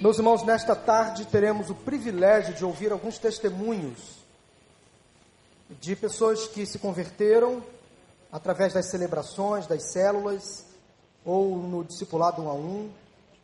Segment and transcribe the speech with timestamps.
[0.00, 4.16] Meus irmãos, nesta tarde teremos o privilégio de ouvir alguns testemunhos
[5.80, 7.62] de pessoas que se converteram
[8.30, 10.66] através das celebrações, das células
[11.24, 12.90] ou no discipulado um a um,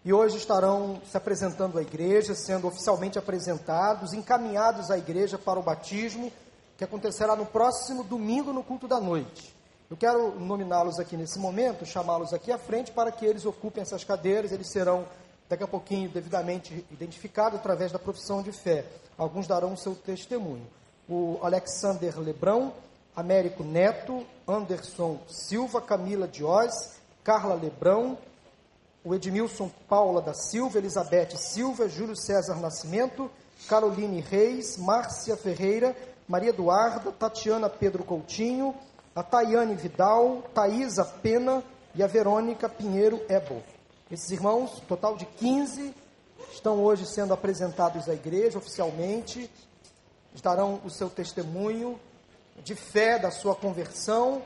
[0.04, 5.62] e hoje estarão se apresentando à igreja, sendo oficialmente apresentados, encaminhados à igreja para o
[5.62, 6.32] batismo,
[6.76, 9.54] que acontecerá no próximo domingo no culto da noite.
[9.88, 14.02] Eu quero nominá-los aqui nesse momento, chamá-los aqui à frente para que eles ocupem essas
[14.02, 15.06] cadeiras, eles serão
[15.50, 18.84] daqui a pouquinho devidamente identificados através da profissão de fé.
[19.18, 20.64] Alguns darão o seu testemunho.
[21.08, 22.72] O Alexander Lebrão,
[23.16, 28.16] Américo Neto, Anderson Silva, Camila Diós, Carla Lebrão,
[29.04, 33.28] o Edmilson Paula da Silva, Elizabeth Silva, Júlio César Nascimento,
[33.68, 35.96] Caroline Reis, Márcia Ferreira,
[36.28, 38.72] Maria Eduarda, Tatiana Pedro Coutinho,
[39.16, 43.60] a Tayane Vidal, Thaisa Pena e a Verônica Pinheiro Ebo.
[44.10, 45.94] Esses irmãos, total de 15,
[46.52, 49.48] estão hoje sendo apresentados à igreja oficialmente,
[50.42, 51.98] darão o seu testemunho
[52.64, 54.42] de fé da sua conversão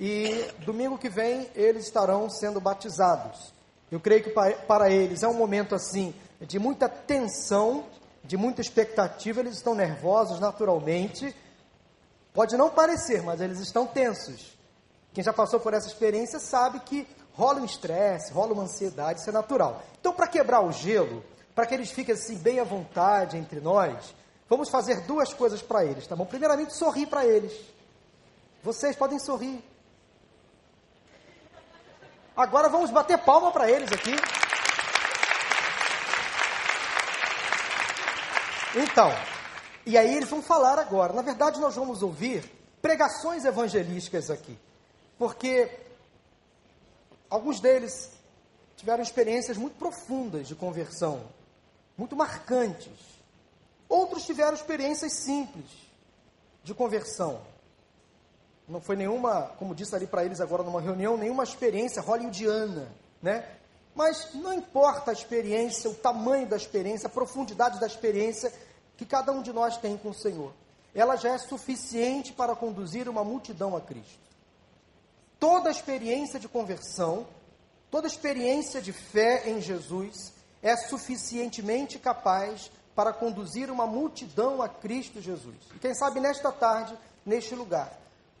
[0.00, 3.54] e domingo que vem eles estarão sendo batizados.
[3.92, 7.84] Eu creio que para eles é um momento assim de muita tensão,
[8.24, 11.32] de muita expectativa, eles estão nervosos naturalmente.
[12.34, 14.58] Pode não parecer, mas eles estão tensos.
[15.14, 19.28] Quem já passou por essa experiência sabe que rola um estresse, rola uma ansiedade, isso
[19.28, 19.82] é natural.
[20.00, 21.22] Então, para quebrar o gelo,
[21.54, 24.14] para que eles fiquem assim bem à vontade entre nós,
[24.48, 26.24] vamos fazer duas coisas para eles, tá bom?
[26.24, 27.52] Primeiramente, sorrir para eles.
[28.62, 29.62] Vocês podem sorrir.
[32.34, 34.14] Agora vamos bater palma para eles aqui.
[38.74, 39.10] Então,
[39.86, 41.12] e aí eles vão falar agora.
[41.12, 42.44] Na verdade, nós vamos ouvir
[42.82, 44.58] pregações evangelísticas aqui.
[45.18, 45.85] Porque
[47.30, 48.10] alguns deles
[48.76, 51.22] tiveram experiências muito profundas de conversão,
[51.96, 52.92] muito marcantes.
[53.88, 55.70] Outros tiveram experiências simples
[56.62, 57.40] de conversão.
[58.68, 62.88] Não foi nenhuma, como disse ali para eles agora numa reunião, nenhuma experiência hollywoodiana,
[63.22, 63.48] né?
[63.94, 68.52] Mas não importa a experiência, o tamanho da experiência, a profundidade da experiência
[68.96, 70.52] que cada um de nós tem com o Senhor.
[70.94, 74.25] Ela já é suficiente para conduzir uma multidão a Cristo.
[75.38, 77.26] Toda experiência de conversão,
[77.90, 80.32] toda experiência de fé em Jesus
[80.62, 85.56] é suficientemente capaz para conduzir uma multidão a Cristo Jesus.
[85.74, 87.92] E quem sabe nesta tarde, neste lugar,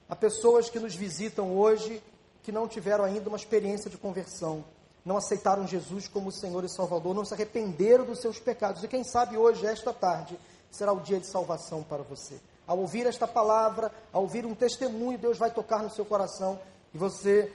[0.08, 2.00] Há pessoas que nos visitam hoje
[2.44, 4.64] que não tiveram ainda uma experiência de conversão,
[5.04, 8.84] não aceitaram Jesus como Senhor e Salvador, não se arrependeram dos seus pecados.
[8.84, 10.38] E quem sabe hoje, esta tarde,
[10.70, 12.38] será o dia de salvação para você.
[12.68, 16.58] Ao ouvir esta palavra, ao ouvir um testemunho, Deus vai tocar no seu coração
[16.96, 17.52] e você,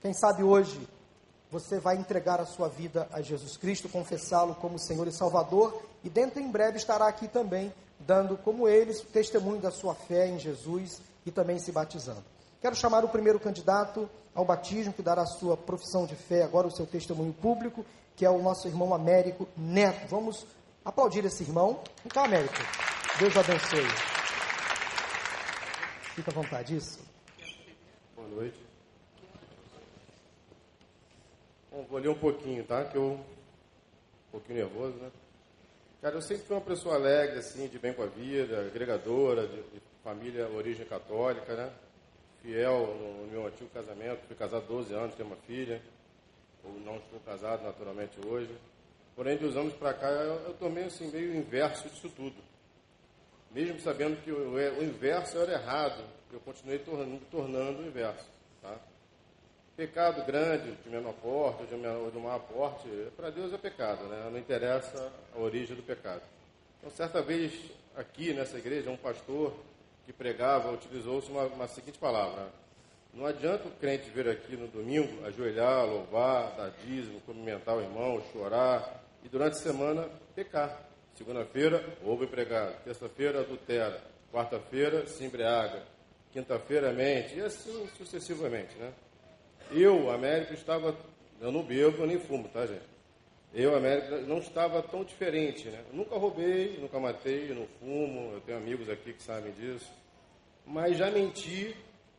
[0.00, 0.88] quem sabe hoje,
[1.50, 6.08] você vai entregar a sua vida a Jesus Cristo, confessá-lo como Senhor e Salvador e
[6.08, 11.02] dentro em breve estará aqui também, dando como eles testemunho da sua fé em Jesus
[11.26, 12.22] e também se batizando.
[12.60, 16.68] Quero chamar o primeiro candidato ao batismo, que dará a sua profissão de fé, agora
[16.68, 17.84] o seu testemunho público,
[18.14, 20.06] que é o nosso irmão Américo Neto.
[20.06, 20.46] Vamos
[20.84, 21.80] aplaudir esse irmão.
[22.06, 22.54] Então, Américo,
[23.18, 23.88] Deus abençoe.
[26.14, 27.00] Fica à vontade, isso.
[28.14, 28.73] Boa noite.
[31.74, 32.84] Bom, vou ler um pouquinho, tá?
[32.84, 35.10] Que eu um pouquinho nervoso, né?
[36.00, 39.56] Cara, eu sempre fui uma pessoa alegre, assim, de bem com a vida, agregadora, de,
[39.56, 41.72] de família origem católica, né?
[42.40, 45.82] Fiel no meu antigo casamento, fui casado 12 anos, tenho uma filha,
[46.62, 48.56] ou não estou casado naturalmente hoje.
[49.16, 52.36] Porém, de uns anos para cá, eu, eu tomei assim, meio inverso disso tudo.
[53.50, 58.30] Mesmo sabendo que o, o inverso era errado, eu continuei tornando, tornando o inverso.
[58.62, 58.78] Tá?
[59.76, 64.04] Pecado grande, de menor porte, ou de, menor, de maior porte, para Deus é pecado,
[64.04, 64.28] né?
[64.30, 66.22] não interessa a origem do pecado.
[66.78, 67.52] Então, certa vez,
[67.96, 69.52] aqui nessa igreja, um pastor
[70.06, 72.48] que pregava, utilizou-se uma, uma seguinte palavra.
[73.12, 78.22] Não adianta o crente vir aqui no domingo, ajoelhar, louvar, dar dízimo, cumprimentar o irmão,
[78.32, 80.82] chorar, e durante a semana pecar.
[81.16, 82.72] Segunda-feira, ouve pregar.
[82.84, 84.00] Terça-feira, adultera.
[84.32, 85.82] Quarta-feira, se embriaga.
[86.32, 87.36] Quinta-feira, mente.
[87.36, 88.92] E assim sucessivamente, né?
[89.70, 90.96] Eu, Américo, estava...
[91.40, 92.94] Eu não bebo, nem fumo, tá, gente?
[93.54, 95.84] Eu, América, não estava tão diferente, né?
[95.90, 99.88] Eu nunca roubei, nunca matei, não fumo, eu tenho amigos aqui que sabem disso.
[100.66, 101.76] Mas já menti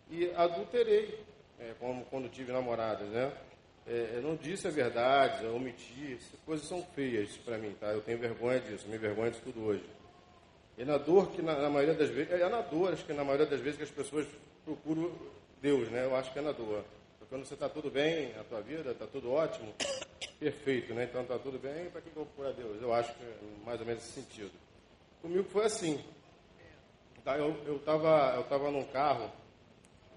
[0.10, 1.20] e adulterei,
[1.60, 3.34] é, como quando tive namoradas, né?
[3.86, 7.88] É, eu não disse a verdade, eu omiti, essas coisas são feias para mim, tá?
[7.88, 9.84] Eu tenho vergonha disso, me vergonha disso tudo hoje.
[10.78, 13.24] E na dor que na, na, maioria das vezes, é na dor, acho que na
[13.24, 14.26] maioria das vezes que as pessoas
[14.64, 15.12] procuram
[15.62, 16.06] Deus, né?
[16.06, 16.84] Eu acho que é na dor.
[17.30, 19.74] Quando você está tudo bem na tua vida, está tudo ótimo,
[20.40, 21.06] perfeito, né?
[21.06, 22.82] Então está tudo bem, para que eu vou procurar Deus?
[22.82, 24.52] Eu acho que é mais ou menos esse sentido.
[25.22, 26.04] Comigo foi assim.
[27.24, 29.32] Tá, eu estava eu tava num carro,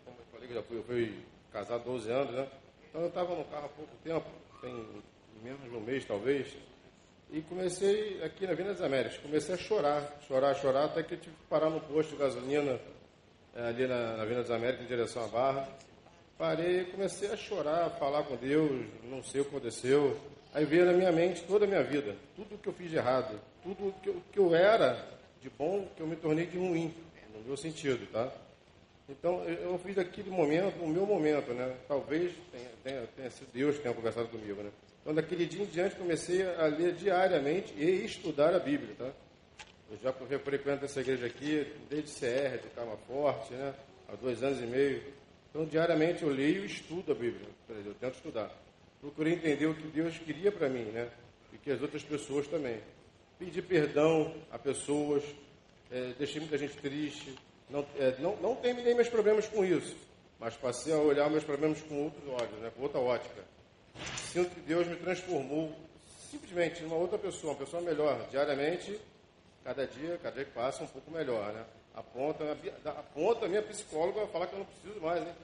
[0.05, 2.49] como eu falei que já fui, eu fui casado há 12 anos, né?
[2.89, 4.27] Então eu estava no carro há pouco tempo,
[4.61, 5.03] tem
[5.43, 6.55] menos de um mês talvez,
[7.31, 11.19] e comecei aqui na Vila das Américas, comecei a chorar, chorar, chorar, até que eu
[11.19, 12.79] tive que parar no posto de gasolina
[13.55, 15.69] é, ali na, na das Américas, em direção à Barra.
[16.39, 20.17] Parei, comecei a chorar, a falar com Deus, não sei o que aconteceu.
[20.55, 23.41] Aí veio na minha mente toda a minha vida, tudo que eu fiz de errado,
[23.61, 25.05] tudo que eu, que eu era
[25.43, 26.95] de bom, que eu me tornei de ruim,
[27.35, 28.33] no meu sentido, tá?
[29.09, 31.75] Então, eu fiz aquele momento, o meu momento, né?
[31.89, 34.71] Talvez tenha, tenha, tenha sido Deus que tenha conversado comigo, né?
[35.03, 39.11] Então, daquele dia em diante, comecei a ler diariamente e estudar a Bíblia, tá?
[39.91, 43.75] Eu já frequento essa igreja aqui desde CR, de Calma Forte, né?
[44.09, 45.18] Há dois anos e meio.
[45.51, 47.49] Então, diariamente eu leio e estudo a Bíblia.
[47.69, 48.51] Eu tento estudar.
[49.01, 51.11] Procurei entender o que Deus queria para mim, né?
[51.53, 52.81] E que as outras pessoas também.
[53.39, 55.23] Pedi perdão a pessoas,
[55.91, 57.35] é, deixei muita gente triste.
[57.71, 59.97] Não, é, não, não terminei meus problemas com isso,
[60.39, 62.73] mas passei a olhar meus problemas com outros olhos, né?
[62.75, 63.45] com outra ótica.
[64.17, 65.75] Sinto que Deus me transformou
[66.31, 68.99] simplesmente numa outra pessoa, uma pessoa melhor, diariamente,
[69.65, 71.65] cada dia, cada dia que passa, um pouco melhor, né?
[71.99, 72.45] A ponta,
[72.85, 75.35] a ponta a minha psicóloga falar que eu não preciso mais, né?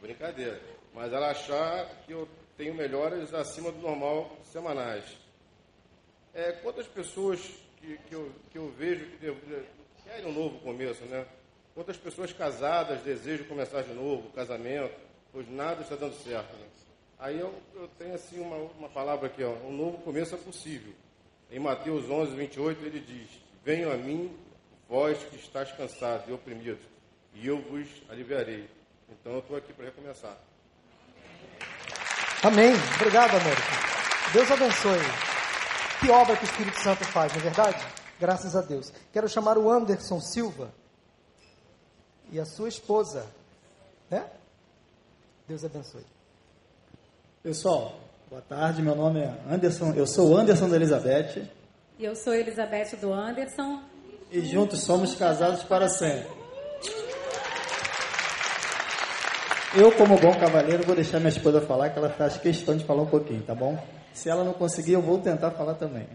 [0.00, 0.60] Brincadeira.
[0.94, 5.04] Mas ela achar que eu tenho melhoras acima do normal semanais.
[6.32, 7.40] É, quantas pessoas
[7.80, 9.34] que, que, eu, que eu vejo que
[10.04, 11.26] querem um novo começo, né?
[11.74, 14.94] Quantas pessoas casadas desejam começar de novo, casamento,
[15.32, 16.54] pois nada está dando certo.
[16.58, 16.66] Né?
[17.18, 20.92] Aí eu, eu tenho assim uma, uma palavra aqui, ó, um novo começo é possível.
[21.50, 23.28] Em Mateus 11, 28, ele diz:
[23.64, 24.32] Venham a mim,
[24.92, 26.84] vós que estáis cansados e oprimidos,
[27.32, 28.68] e eu vos aliviarei.
[29.08, 30.36] Então eu estou aqui para recomeçar.
[32.42, 32.72] Amém.
[32.96, 33.62] Obrigado, América.
[34.34, 34.98] Deus abençoe.
[35.98, 37.82] Que obra que o Espírito Santo faz, não é verdade?
[38.20, 38.92] Graças a Deus.
[39.10, 40.70] Quero chamar o Anderson Silva
[42.30, 43.24] e a sua esposa.
[44.10, 44.26] Né?
[45.48, 46.04] Deus abençoe.
[47.42, 47.98] Pessoal,
[48.28, 48.82] boa tarde.
[48.82, 49.94] Meu nome é Anderson.
[49.94, 51.48] Eu sou Anderson da Elizabeth.
[51.98, 53.91] E eu sou Elizabeth do Anderson.
[54.32, 56.26] E juntos somos casados para sempre.
[59.76, 63.02] Eu, como bom cavaleiro, vou deixar minha esposa falar, que ela faz questão de falar
[63.02, 63.78] um pouquinho, tá bom?
[64.14, 66.08] Se ela não conseguir, eu vou tentar falar também.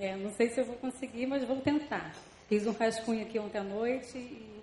[0.00, 2.14] É, não sei se eu vou conseguir, mas vou tentar.
[2.48, 4.62] Fiz um rascunho aqui ontem à noite e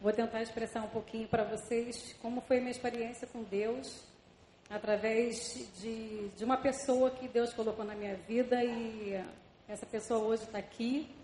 [0.00, 4.00] vou tentar expressar um pouquinho para vocês como foi a minha experiência com Deus
[4.68, 9.20] através de, de uma pessoa que Deus colocou na minha vida e
[9.68, 11.18] essa pessoa hoje está aqui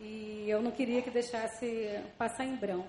[0.00, 2.88] e eu não queria que deixasse passar em branco.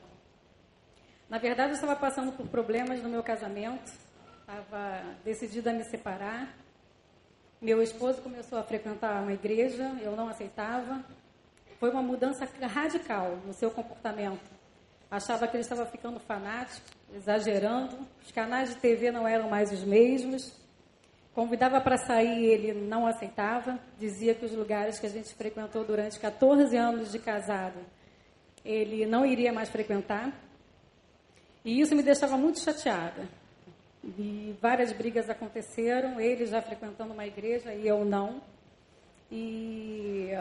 [1.29, 3.91] Na verdade, eu estava passando por problemas no meu casamento,
[4.39, 6.55] estava decidida a me separar.
[7.61, 11.03] Meu esposo começou a frequentar uma igreja, eu não aceitava.
[11.79, 14.49] Foi uma mudança radical no seu comportamento.
[15.09, 18.07] Achava que ele estava ficando fanático exagerando.
[18.23, 20.60] Os canais de TV não eram mais os mesmos.
[21.33, 23.79] Convidava para sair, ele não aceitava.
[23.97, 27.79] Dizia que os lugares que a gente frequentou durante 14 anos de casado,
[28.65, 30.33] ele não iria mais frequentar.
[31.63, 33.27] E isso me deixava muito chateada.
[34.03, 38.41] E várias brigas aconteceram, ele já frequentando uma igreja e eu não.
[39.31, 40.31] E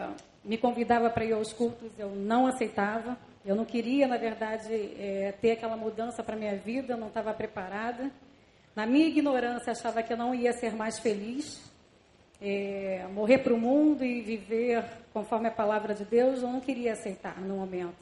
[0.43, 3.17] me convidava para ir aos cultos, eu não aceitava.
[3.45, 7.33] Eu não queria, na verdade, é, ter aquela mudança para minha vida, eu não estava
[7.33, 8.11] preparada.
[8.75, 11.61] Na minha ignorância, achava que eu não ia ser mais feliz.
[12.41, 16.93] É, morrer para o mundo e viver conforme a palavra de Deus, eu não queria
[16.93, 17.97] aceitar no momento.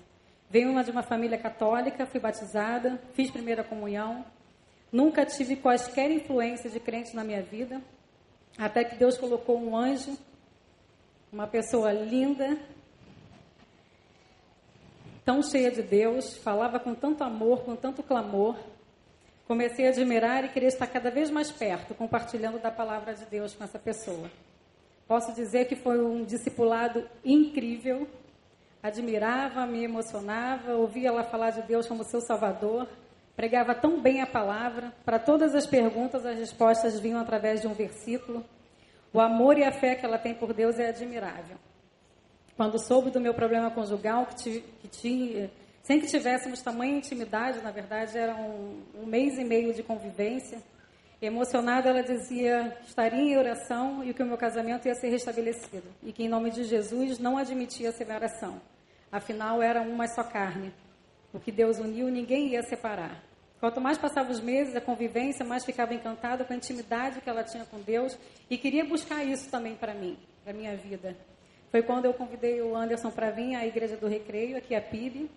[0.49, 4.25] Venho uma de uma família católica, fui batizada, fiz primeira comunhão.
[4.91, 7.81] Nunca tive quaisquer influência de crente na minha vida,
[8.57, 10.17] até que Deus colocou um anjo,
[11.31, 12.57] uma pessoa linda,
[15.23, 18.57] tão cheia de Deus, falava com tanto amor, com tanto clamor.
[19.49, 23.55] Comecei a admirar e querer estar cada vez mais perto, compartilhando da palavra de Deus
[23.55, 24.29] com essa pessoa.
[25.07, 28.07] Posso dizer que foi um discipulado incrível.
[28.83, 32.87] Admirava, me emocionava, ouvia ela falar de Deus como seu Salvador,
[33.35, 34.93] pregava tão bem a palavra.
[35.03, 38.45] Para todas as perguntas, as respostas vinham através de um versículo.
[39.11, 41.57] O amor e a fé que ela tem por Deus é admirável.
[42.55, 45.49] Quando soube do meu problema conjugal, que, que tinha,
[45.83, 50.61] sem que tivéssemos tamanha intimidade, na verdade, era um, um mês e meio de convivência.
[51.21, 55.87] Emocionada, ela dizia estaria em oração e que o meu casamento ia ser restabelecido.
[56.03, 58.61] E que, em nome de Jesus, não admitia separação.
[59.11, 60.73] Afinal, era uma só carne.
[61.33, 63.23] O que Deus uniu, ninguém ia separar.
[63.59, 67.43] Quanto mais passava os meses, a convivência, mais ficava encantada com a intimidade que ela
[67.43, 68.17] tinha com Deus
[68.49, 71.15] e queria buscar isso também para mim, para minha vida.
[71.69, 75.29] Foi quando eu convidei o Anderson para vir à Igreja do Recreio, aqui a PIB,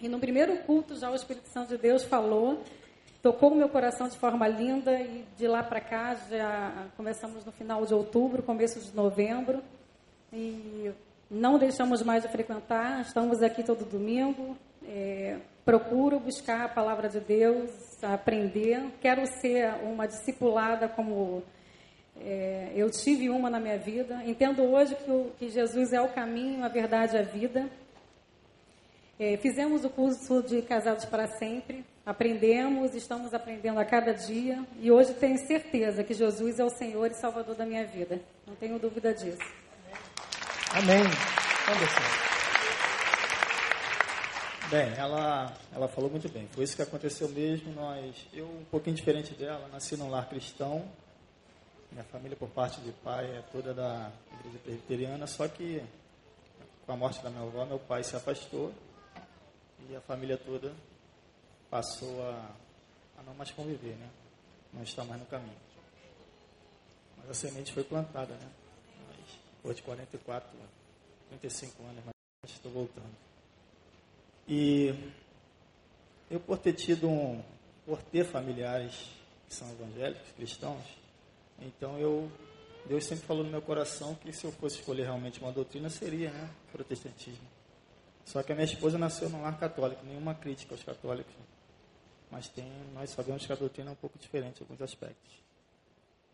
[0.00, 2.62] e no primeiro culto já o Espírito Santo de Deus falou,
[3.22, 7.52] tocou o meu coração de forma linda e de lá para cá já começamos no
[7.52, 9.62] final de outubro, começo de novembro
[10.32, 10.90] e
[11.30, 17.20] não deixamos mais de frequentar, estamos aqui todo domingo, é, procuro buscar a palavra de
[17.20, 17.70] Deus,
[18.02, 18.82] aprender.
[19.00, 21.42] Quero ser uma discipulada como
[22.20, 24.22] é, eu tive uma na minha vida.
[24.24, 27.68] Entendo hoje que, o, que Jesus é o caminho, a verdade e a vida.
[29.22, 34.90] É, fizemos o curso de Casados para Sempre, aprendemos, estamos aprendendo a cada dia e
[34.90, 38.18] hoje tenho certeza que Jesus é o Senhor e Salvador da minha vida.
[38.46, 39.36] Não tenho dúvida disso.
[40.72, 41.02] Amém.
[41.68, 42.00] Anderson.
[44.70, 46.48] Bem, ela, ela falou muito bem.
[46.52, 47.74] Foi isso que aconteceu mesmo.
[47.74, 50.82] Nós, eu um pouquinho diferente dela, nasci num lar cristão.
[51.92, 55.82] Minha família por parte de pai é toda da igreja presbiteriana, só que
[56.86, 58.72] com a morte da minha avó, meu pai se afastou
[59.88, 60.74] e a família toda
[61.70, 62.50] passou a,
[63.18, 64.10] a não mais conviver, né?
[64.72, 65.56] Não está mais no caminho.
[67.16, 68.50] Mas a semente foi plantada, né?
[69.08, 70.50] Mas, depois de 44,
[71.28, 73.14] 35 anos, mas estou voltando.
[74.48, 74.94] E
[76.30, 77.42] eu por ter tido um,
[77.86, 79.10] por ter familiares
[79.48, 80.84] que são evangélicos, cristãos,
[81.60, 82.30] então eu,
[82.86, 86.30] Deus sempre falou no meu coração que se eu fosse escolher realmente uma doutrina seria,
[86.30, 87.46] né, protestantismo.
[88.30, 91.34] Só que a minha esposa nasceu num lar católico, nenhuma crítica aos católicos,
[92.30, 95.32] mas tem, nós sabemos que a doutrina é um pouco diferente em alguns aspectos.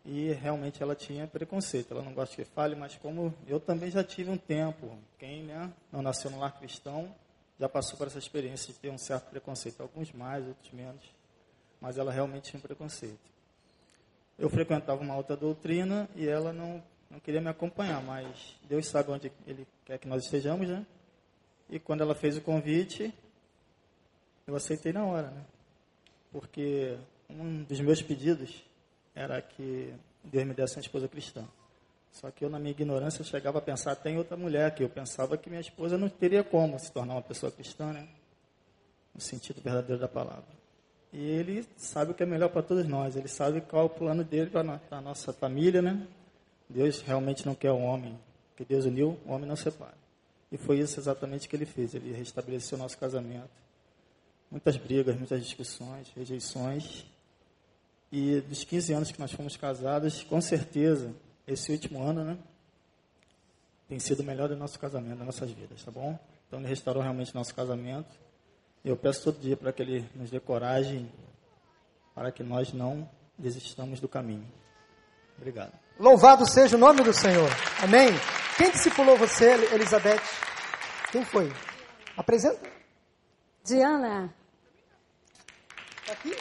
[0.05, 4.03] E realmente ela tinha preconceito, ela não gosta que fale, mas como eu também já
[4.03, 7.15] tive um tempo, quem né, não nasceu no lar cristão,
[7.59, 11.01] já passou por essa experiência de ter um certo preconceito, alguns mais, outros menos,
[11.81, 13.17] mas ela realmente tinha um preconceito.
[14.37, 19.09] Eu frequentava uma outra doutrina e ela não, não queria me acompanhar, mas Deus sabe
[19.09, 20.85] onde Ele quer que nós estejamos, né?
[21.69, 23.13] E quando ela fez o convite,
[24.45, 25.43] eu aceitei na hora, né?
[26.31, 26.97] Porque
[27.29, 28.63] um dos meus pedidos
[29.13, 29.93] era que
[30.23, 31.43] Deus me desse uma esposa cristã.
[32.11, 34.89] Só que eu, na minha ignorância, chegava a pensar até em outra mulher, que eu
[34.89, 38.07] pensava que minha esposa não teria como se tornar uma pessoa cristã, né?
[39.13, 40.57] No sentido verdadeiro da palavra.
[41.11, 43.89] E ele sabe o que é melhor para todos nós, ele sabe qual é o
[43.89, 46.07] plano dele para a nossa família, né?
[46.69, 48.17] Deus realmente não quer o homem,
[48.55, 50.06] que Deus uniu, o homem não separa.
[50.51, 53.49] E foi isso exatamente que ele fez, ele restabeleceu nosso casamento.
[54.49, 57.05] Muitas brigas, muitas discussões, rejeições.
[58.11, 61.13] E dos 15 anos que nós fomos casados, com certeza,
[61.45, 62.37] esse último ano, né?
[63.89, 66.17] Tem sido o melhor do nosso casamento, das nossas vidas, tá bom?
[66.47, 68.17] Então ele restaurou realmente nosso casamento.
[68.83, 71.11] Eu peço todo dia para que ele nos dê coragem
[72.15, 74.47] para que nós não desistamos do caminho.
[75.37, 75.71] Obrigado.
[75.99, 77.49] Louvado seja o nome do Senhor.
[77.81, 78.09] Amém.
[78.57, 80.19] Quem discipulou você, Elizabeth?
[81.11, 81.53] Quem foi?
[82.17, 82.67] Apresenta.
[83.63, 84.33] Diana.
[86.03, 86.35] Tá aqui?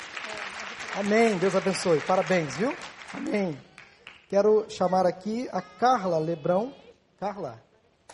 [0.94, 1.36] Amém.
[1.36, 2.00] Deus abençoe.
[2.00, 2.74] Parabéns, viu?
[3.12, 3.60] Amém.
[4.30, 6.74] Quero chamar aqui a Carla Lebrão.
[7.20, 7.62] Carla,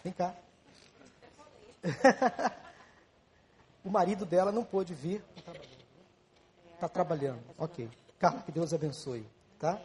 [0.03, 0.35] vem cá.
[3.85, 5.23] o marido dela não pôde vir.
[5.37, 6.81] Está trabalhando.
[6.81, 7.45] Tá trabalhando.
[7.57, 7.89] Ok.
[8.19, 9.25] Carla, que Deus abençoe.
[9.61, 9.81] Tá?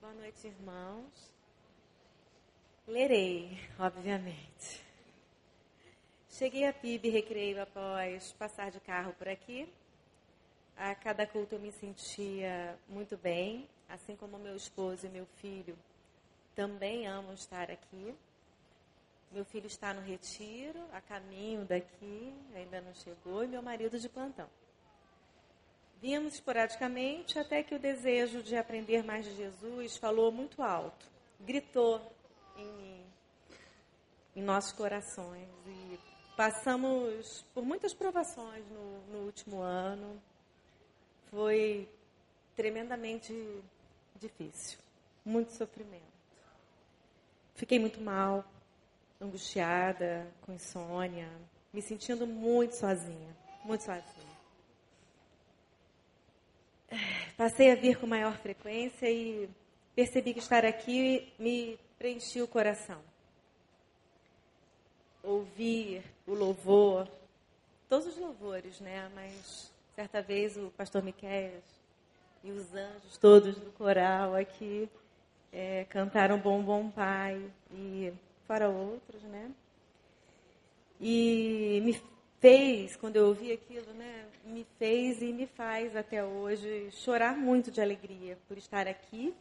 [0.00, 1.39] Boa noite, irmãos.
[2.90, 4.82] Lerei, obviamente.
[6.28, 9.72] Cheguei a PIB Recreio após passar de carro por aqui.
[10.76, 15.78] A cada culto eu me sentia muito bem, assim como meu esposo e meu filho
[16.56, 18.12] também amam estar aqui.
[19.30, 24.08] Meu filho está no retiro, a caminho daqui, ainda não chegou, e meu marido de
[24.08, 24.48] plantão.
[26.02, 31.06] Víamos esporadicamente até que o desejo de aprender mais de Jesus falou muito alto,
[31.38, 32.18] gritou
[32.60, 33.04] em,
[34.36, 35.48] em nossos corações.
[35.66, 35.98] E
[36.36, 40.20] passamos por muitas provações no, no último ano.
[41.30, 41.88] Foi
[42.56, 43.32] tremendamente
[44.18, 44.78] difícil,
[45.24, 46.10] muito sofrimento.
[47.54, 48.44] Fiquei muito mal,
[49.20, 51.28] angustiada, com insônia,
[51.72, 54.30] me sentindo muito sozinha, muito sozinha.
[57.36, 59.48] Passei a vir com maior frequência e
[59.94, 62.98] percebi que estar aqui me preenchia o coração.
[65.22, 67.06] Ouvir o louvor,
[67.90, 69.10] todos os louvores, né?
[69.14, 71.60] Mas certa vez o pastor Miquel
[72.42, 74.88] e os anjos todos do coral aqui
[75.52, 77.38] é, cantaram Bom Bom Pai
[77.70, 78.10] e
[78.48, 79.50] para outros, né?
[80.98, 82.00] E me
[82.40, 87.70] fez, quando eu ouvi aquilo, né, me fez e me faz até hoje chorar muito
[87.70, 89.34] de alegria por estar aqui.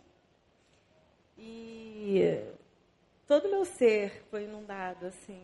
[1.42, 2.44] E
[3.28, 5.42] todo o meu ser foi inundado, assim,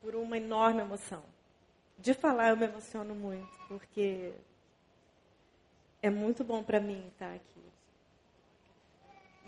[0.00, 1.22] por uma enorme emoção.
[1.98, 4.32] De falar eu me emociono muito, porque
[6.02, 7.62] é muito bom para mim estar aqui.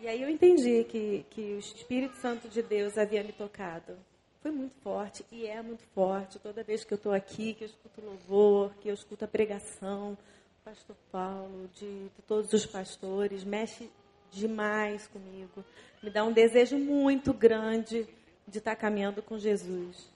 [0.00, 3.97] E aí eu entendi que, que o Espírito Santo de Deus havia me tocado.
[4.41, 6.38] Foi muito forte e é muito forte.
[6.38, 10.12] Toda vez que eu estou aqui, que eu escuto louvor, que eu escuto a pregação,
[10.12, 13.91] do pastor Paulo, de, de todos os pastores, mexe
[14.31, 15.64] demais comigo.
[16.02, 18.07] Me dá um desejo muito grande
[18.47, 20.12] de estar caminhando com Jesus.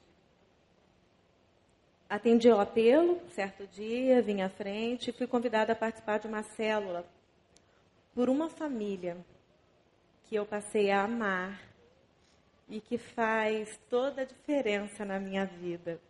[2.09, 6.43] Atendi ao apelo, certo dia, vim à frente e fui convidada a participar de uma
[6.43, 7.05] célula
[8.15, 9.17] por uma família
[10.25, 11.61] que eu passei a amar
[12.69, 16.00] e que faz toda a diferença na minha vida.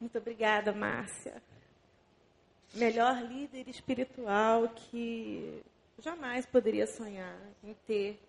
[0.00, 1.42] Muito obrigada, Márcia.
[2.74, 5.62] Melhor líder espiritual que
[5.98, 8.20] jamais poderia sonhar em ter.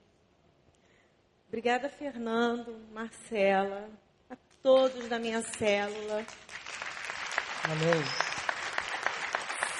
[1.48, 3.90] Obrigada, Fernando, Marcela,
[4.30, 6.26] a todos da minha célula.
[7.64, 8.04] Amém.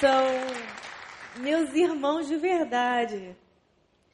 [0.00, 3.36] São meus irmãos de verdade.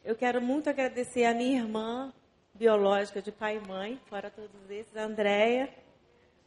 [0.04, 2.12] Eu quero muito agradecer a minha irmã
[2.54, 5.72] biológica de pai e mãe, fora todos esses, a Andréia,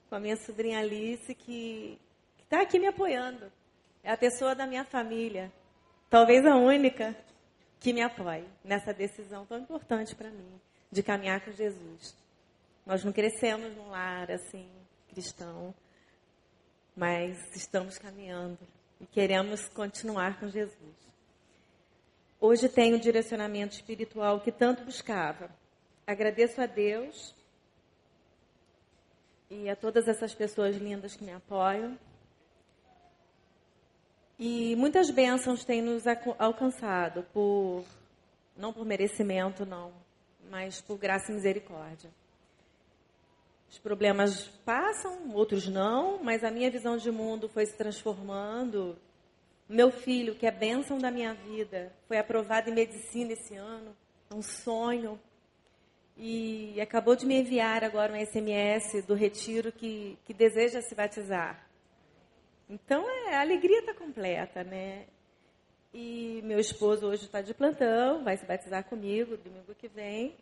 [0.09, 1.99] com a minha sobrinha Alice, que
[2.43, 3.51] está aqui me apoiando.
[4.03, 5.51] É a pessoa da minha família,
[6.13, 7.17] talvez a única
[7.79, 12.15] que me apoie nessa decisão tão importante para mim, de caminhar com Jesus.
[12.85, 14.69] Nós não crescemos num lar assim,
[15.09, 15.73] cristão,
[16.95, 18.59] mas estamos caminhando
[19.01, 20.95] e queremos continuar com Jesus.
[22.39, 25.49] Hoje tenho o direcionamento espiritual que tanto buscava.
[26.05, 27.33] Agradeço a Deus
[29.49, 31.97] e a todas essas pessoas lindas que me apoiam.
[34.45, 36.03] E muitas bênçãos têm nos
[36.37, 37.85] alcançado por
[38.57, 39.93] não por merecimento, não,
[40.51, 42.09] mas por graça e misericórdia.
[43.71, 48.97] Os problemas passam, outros não, mas a minha visão de mundo foi se transformando
[49.69, 53.95] meu filho, que é bênção da minha vida, foi aprovado em medicina esse ano.
[54.29, 55.17] É um sonho.
[56.17, 61.72] E acabou de me enviar agora um SMS do retiro que, que deseja se batizar.
[62.69, 65.05] Então, é, a alegria está completa, né?
[65.93, 70.35] E meu esposo hoje está de plantão, vai se batizar comigo domingo que vem.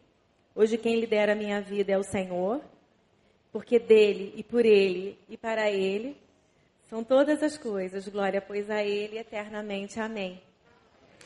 [0.55, 2.61] Hoje quem lidera a minha vida é o Senhor,
[3.51, 6.15] porque dele e por ele e para ele
[6.91, 9.97] são todas as coisas, glória, pois a Ele eternamente.
[9.97, 10.43] Amém.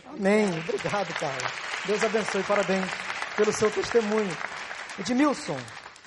[0.05, 0.47] Amém.
[0.59, 1.51] Obrigado, Carla.
[1.87, 2.43] Deus abençoe.
[2.43, 2.85] Parabéns
[3.35, 4.29] pelo seu testemunho.
[4.99, 5.57] Edmilson,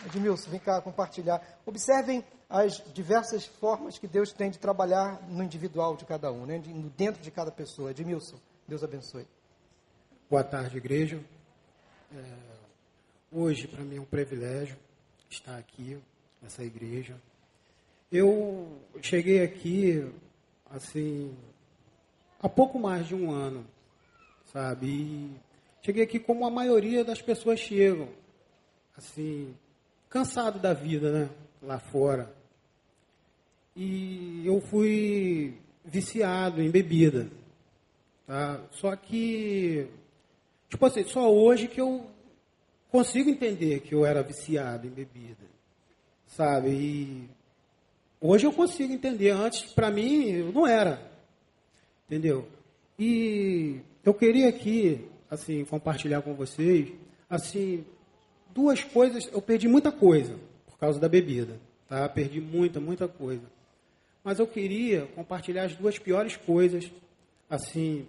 [0.07, 1.61] Edmilson, vem cá compartilhar.
[1.67, 6.63] Observem as diversas formas que Deus tem de trabalhar no individual de cada um, né?
[6.97, 7.91] dentro de cada pessoa.
[7.91, 9.27] Edmilson, Deus abençoe.
[10.31, 11.21] Boa tarde, igreja.
[12.15, 12.25] É,
[13.33, 14.77] hoje, para mim, é um privilégio
[15.29, 16.01] estar aqui
[16.41, 17.17] nessa igreja.
[18.11, 20.11] Eu cheguei aqui,
[20.71, 21.37] assim,
[22.41, 23.67] há pouco mais de um ano,
[24.53, 24.87] sabe?
[24.87, 25.41] E
[25.83, 28.09] cheguei aqui como a maioria das pessoas chegam,
[28.97, 29.55] assim,
[30.09, 31.31] cansado da vida, né?
[31.63, 32.33] Lá fora.
[33.77, 37.29] E eu fui viciado em bebida,
[38.27, 38.61] tá?
[38.73, 39.87] Só que,
[40.69, 42.07] tipo assim, só hoje que eu
[42.91, 45.45] consigo entender que eu era viciado em bebida,
[46.27, 46.71] sabe?
[46.71, 47.29] E
[48.21, 49.31] Hoje eu consigo entender.
[49.31, 51.01] Antes, para mim, eu não era.
[52.07, 52.49] Entendeu?
[52.99, 56.89] E eu queria aqui, assim, compartilhar com vocês,
[57.31, 57.85] assim,
[58.55, 59.29] duas coisas.
[59.33, 61.59] Eu perdi muita coisa por causa da bebida,
[61.89, 62.09] tá?
[62.09, 63.43] Perdi muita, muita coisa.
[64.23, 66.91] Mas eu queria compartilhar as duas piores coisas,
[67.49, 68.07] assim,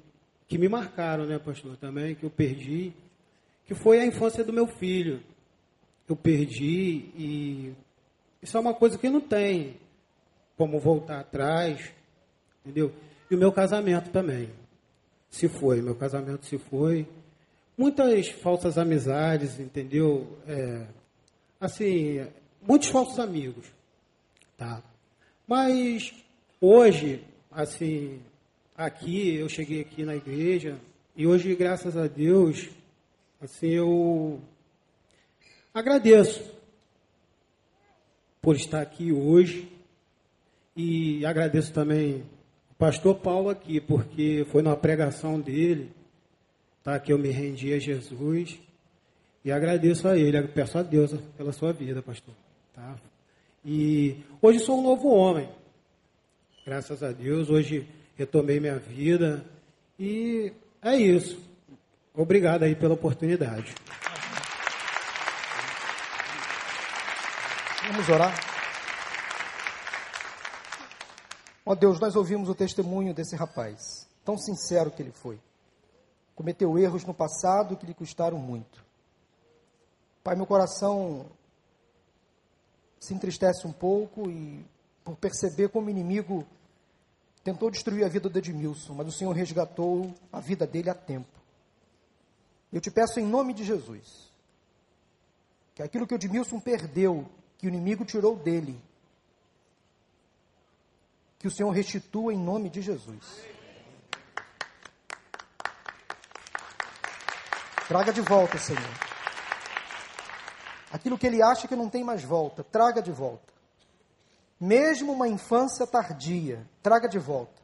[0.47, 2.91] que me marcaram, né, pastor, também, que eu perdi,
[3.65, 5.21] que foi a infância do meu filho.
[6.07, 7.73] Eu perdi e
[8.41, 9.77] isso é uma coisa que não tem
[10.57, 11.93] como voltar atrás,
[12.65, 12.91] entendeu?
[13.29, 14.49] E o meu casamento também
[15.29, 17.07] se foi, meu casamento se foi.
[17.79, 20.37] Muitas falsas amizades, entendeu?
[20.45, 20.85] É,
[21.61, 22.27] assim,
[22.61, 23.67] muitos falsos amigos,
[24.57, 24.83] tá?
[25.47, 26.13] Mas
[26.59, 28.19] hoje, assim,
[28.75, 30.77] aqui, eu cheguei aqui na igreja
[31.15, 32.67] e hoje, graças a Deus,
[33.39, 34.41] assim, eu
[35.73, 36.53] agradeço
[38.41, 39.71] por estar aqui hoje,
[40.75, 42.25] e agradeço também
[42.71, 45.89] o pastor Paulo aqui, porque foi numa pregação dele,
[46.83, 48.59] tá, que eu me rendi a Jesus.
[49.43, 52.33] E agradeço a ele, peço a Deus pela sua vida, pastor.
[52.73, 52.95] Tá?
[53.63, 55.49] E hoje sou um novo homem.
[56.65, 59.45] Graças a Deus, hoje retomei minha vida.
[59.97, 61.41] E é isso.
[62.13, 63.73] Obrigado aí pela oportunidade.
[67.87, 68.49] Vamos orar.
[71.65, 75.39] Ó Deus, nós ouvimos o testemunho desse rapaz, tão sincero que ele foi.
[76.39, 78.81] Cometeu erros no passado que lhe custaram muito.
[80.23, 81.25] Pai, meu coração
[82.97, 84.65] se entristece um pouco e
[85.03, 86.47] por perceber como o inimigo
[87.43, 91.37] tentou destruir a vida do Edmilson, mas o Senhor resgatou a vida dele a tempo.
[92.71, 94.31] Eu te peço em nome de Jesus,
[95.75, 98.81] que aquilo que o Edmilson perdeu, que o inimigo tirou dele,
[101.37, 103.58] que o Senhor restitua em nome de Jesus.
[107.89, 108.83] Traga de volta, Senhor.
[110.91, 113.51] Aquilo que ele acha que não tem mais volta, traga de volta.
[114.59, 117.59] Mesmo uma infância tardia, traga de volta.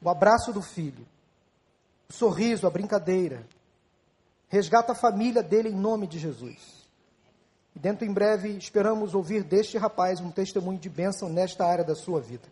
[0.00, 1.04] O abraço do filho,
[2.08, 3.44] o sorriso, a brincadeira.
[4.48, 6.88] Resgata a família dele em nome de Jesus.
[7.74, 11.96] E dentro em breve esperamos ouvir deste rapaz um testemunho de bênção nesta área da
[11.96, 12.46] sua vida.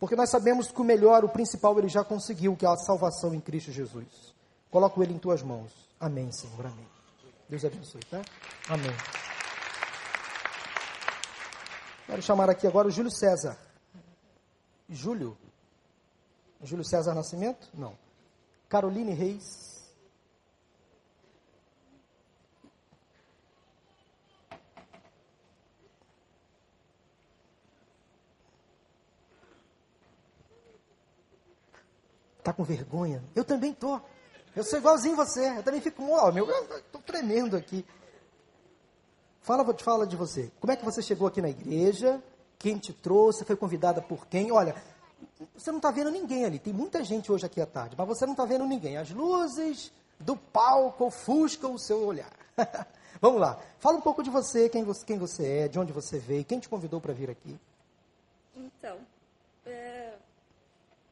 [0.00, 3.34] Porque nós sabemos que o melhor, o principal, ele já conseguiu, que é a salvação
[3.34, 4.37] em Cristo Jesus.
[4.70, 5.72] Coloco ele em tuas mãos.
[5.98, 6.66] Amém, Senhor.
[6.66, 6.86] Amém.
[7.48, 8.20] Deus abençoe, tá?
[8.68, 8.92] Amém.
[12.06, 13.58] Quero chamar aqui agora o Júlio César.
[14.88, 15.36] Júlio?
[16.62, 17.68] Júlio César Nascimento?
[17.74, 17.96] Não.
[18.68, 19.68] Caroline Reis.
[32.42, 33.22] Tá com vergonha?
[33.34, 34.00] Eu também tô.
[34.58, 35.56] Eu sou igualzinho você.
[35.56, 37.86] Eu também fico, ó, meu, eu tô tremendo aqui.
[39.40, 40.50] Fala, fala de você.
[40.58, 42.20] Como é que você chegou aqui na igreja?
[42.58, 43.44] Quem te trouxe?
[43.44, 44.50] Foi convidada por quem?
[44.50, 44.74] Olha,
[45.54, 46.58] você não está vendo ninguém ali.
[46.58, 48.96] Tem muita gente hoje aqui à tarde, mas você não está vendo ninguém.
[48.96, 52.32] As luzes do palco ofuscam o seu olhar.
[53.22, 53.60] Vamos lá.
[53.78, 56.58] Fala um pouco de você, quem você, quem você é, de onde você veio, quem
[56.58, 57.56] te convidou para vir aqui.
[58.56, 58.98] Então,
[59.64, 60.14] é,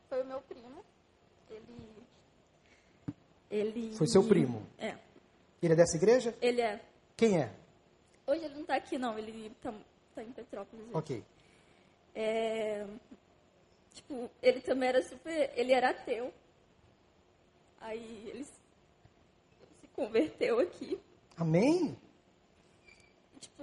[0.09, 0.86] foi o meu primo.
[3.51, 3.93] Ele.
[3.97, 4.67] Foi seu primo?
[4.79, 4.97] É.
[5.63, 6.37] Ele é dessa igreja?
[6.41, 6.81] Ele é.
[7.17, 7.53] Quem é?
[8.27, 9.19] Hoje ele não está aqui, não.
[9.19, 9.73] Ele está
[10.15, 10.85] tá em Petrópolis.
[10.87, 10.95] hoje.
[10.97, 11.25] Ok.
[12.15, 12.87] É,
[13.95, 15.53] tipo, ele também era super.
[15.55, 16.33] Ele era ateu.
[17.81, 18.53] Aí ele, se-
[19.61, 20.99] ele se converteu aqui.
[21.37, 21.97] Amém?
[23.41, 23.63] Tipo,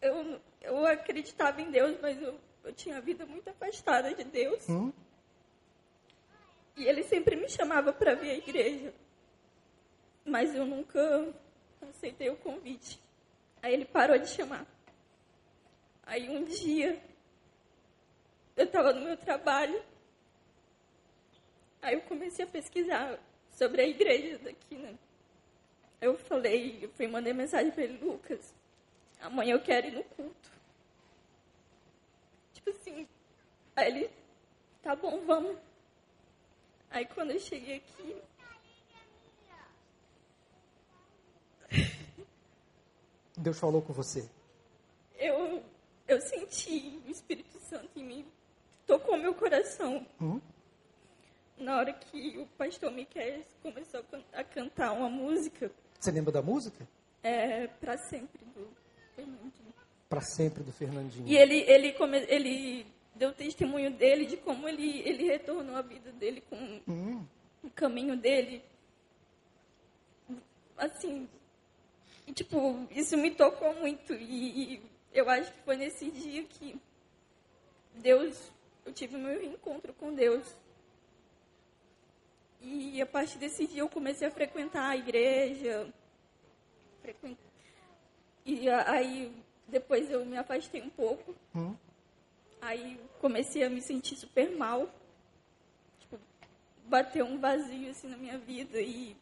[0.00, 4.68] eu, eu acreditava em Deus, mas eu, eu tinha a vida muito afastada de Deus.
[4.68, 4.92] Hum?
[6.76, 8.92] E ele sempre me chamava para vir à igreja.
[10.24, 11.34] Mas eu nunca
[11.90, 13.00] aceitei o convite.
[13.62, 14.66] Aí ele parou de chamar.
[16.04, 17.00] Aí um dia,
[18.56, 19.82] eu estava no meu trabalho.
[21.80, 23.18] Aí eu comecei a pesquisar
[23.50, 24.96] sobre a igreja daqui, né?
[26.00, 28.52] Eu falei, eu fui mandei mensagem para ele, Lucas,
[29.20, 30.50] amanhã eu quero ir no culto.
[32.52, 33.06] Tipo assim,
[33.76, 34.10] aí ele,
[34.82, 35.56] tá bom, vamos.
[36.92, 38.16] Aí quando eu cheguei aqui,
[43.36, 44.28] Deus falou com você.
[45.18, 45.62] eu,
[46.06, 48.26] eu senti o Espírito Santo em mim,
[48.86, 50.06] tocou meu coração.
[50.20, 50.40] Hum?
[51.56, 56.32] Na hora que o pastor Miquel começou a, can- a cantar uma música, Você lembra
[56.32, 56.86] da música?
[57.22, 58.68] é para sempre do
[59.14, 59.72] Fernandinho.
[60.08, 61.26] Para sempre do Fernandinho.
[61.26, 62.84] E ele, ele, come, ele
[63.22, 67.24] deu testemunho dele de como ele, ele retornou a vida dele com Hum,
[67.62, 68.60] o caminho dele.
[70.76, 71.28] Assim,
[72.26, 74.12] e, tipo, isso me tocou muito.
[74.12, 74.82] E, e
[75.12, 76.74] eu acho que foi nesse dia que
[77.94, 78.50] Deus,
[78.84, 80.56] eu tive meu reencontro com Deus.
[82.60, 85.92] E a partir desse dia eu comecei a frequentar a igreja.
[88.44, 89.32] E aí
[89.68, 91.36] depois eu me afastei um pouco.
[91.54, 91.76] hum.
[92.62, 94.88] Aí comecei a me sentir super mal.
[95.98, 96.16] Tipo,
[96.84, 99.16] bateu um vazio assim na minha vida e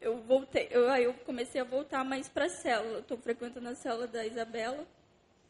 [0.00, 3.00] eu voltei, eu, aí eu comecei a voltar mais para a célula.
[3.00, 4.86] Estou frequentando a célula da Isabela,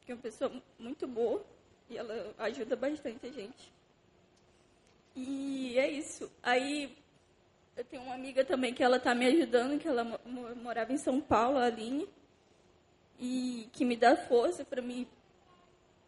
[0.04, 1.44] que é uma pessoa muito boa
[1.88, 3.72] e ela ajuda bastante a gente.
[5.14, 6.28] E é isso.
[6.42, 6.92] Aí
[7.76, 10.92] eu tenho uma amiga também que ela está me ajudando, que ela mo- mo- morava
[10.92, 12.08] em São Paulo, a Aline,
[13.20, 15.06] e que me dá força para me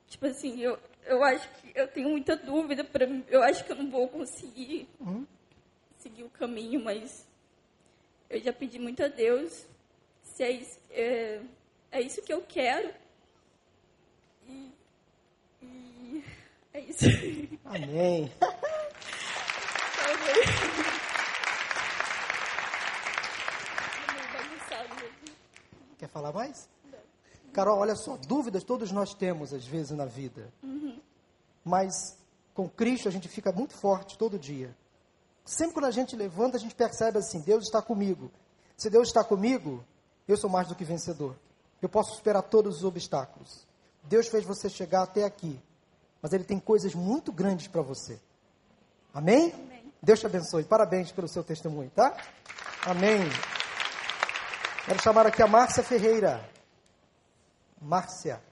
[0.08, 3.76] Tipo assim, eu, eu acho que eu tenho muita dúvida para eu acho que eu
[3.76, 4.88] não vou conseguir
[5.98, 7.26] seguir o caminho, mas
[8.30, 9.66] eu já pedi muito a Deus
[10.22, 11.40] se é isso, é,
[11.90, 12.92] é isso que eu quero,
[14.46, 14.72] E,
[15.62, 16.24] e
[16.72, 17.04] é isso.
[17.64, 18.30] Amém.
[25.98, 26.68] Quer falar mais?
[27.52, 30.52] Carol, olha só, dúvidas todos nós temos às vezes na vida.
[31.64, 32.16] Mas
[32.54, 34.74] com Cristo a gente fica muito forte todo dia.
[35.44, 38.30] Sempre quando a gente levanta, a gente percebe assim: Deus está comigo.
[38.76, 39.84] Se Deus está comigo,
[40.26, 41.36] eu sou mais do que vencedor.
[41.80, 43.66] Eu posso superar todos os obstáculos.
[44.04, 45.60] Deus fez você chegar até aqui,
[46.20, 48.18] mas Ele tem coisas muito grandes para você.
[49.12, 49.52] Amém?
[49.52, 49.92] Amém.
[50.02, 50.64] Deus te abençoe.
[50.64, 52.16] Parabéns pelo seu testemunho, tá?
[52.86, 53.20] Amém.
[54.84, 56.57] Quero chamar aqui a Márcia Ferreira.
[57.80, 58.42] Márcia.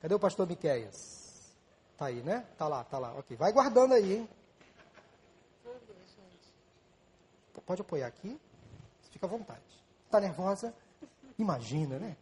[0.00, 1.54] Cadê o pastor Miqueias?
[1.96, 2.46] Tá aí, né?
[2.56, 3.12] Tá lá, tá lá.
[3.14, 3.36] Ok.
[3.36, 4.28] Vai guardando aí, hein?
[7.66, 8.40] Pode apoiar aqui.
[9.10, 9.60] Fica à vontade.
[10.10, 10.74] Tá nervosa?
[11.38, 12.16] Imagina, né?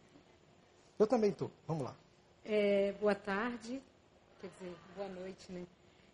[0.99, 1.49] Eu também tô.
[1.65, 1.95] Vamos lá.
[2.43, 3.81] É, boa tarde,
[4.41, 5.65] quer dizer, boa noite, né?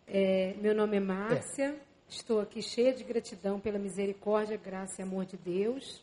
[0.06, 5.24] É, meu nome é Márcia, estou aqui cheia de gratidão pela misericórdia, graça e amor
[5.24, 6.02] de Deus.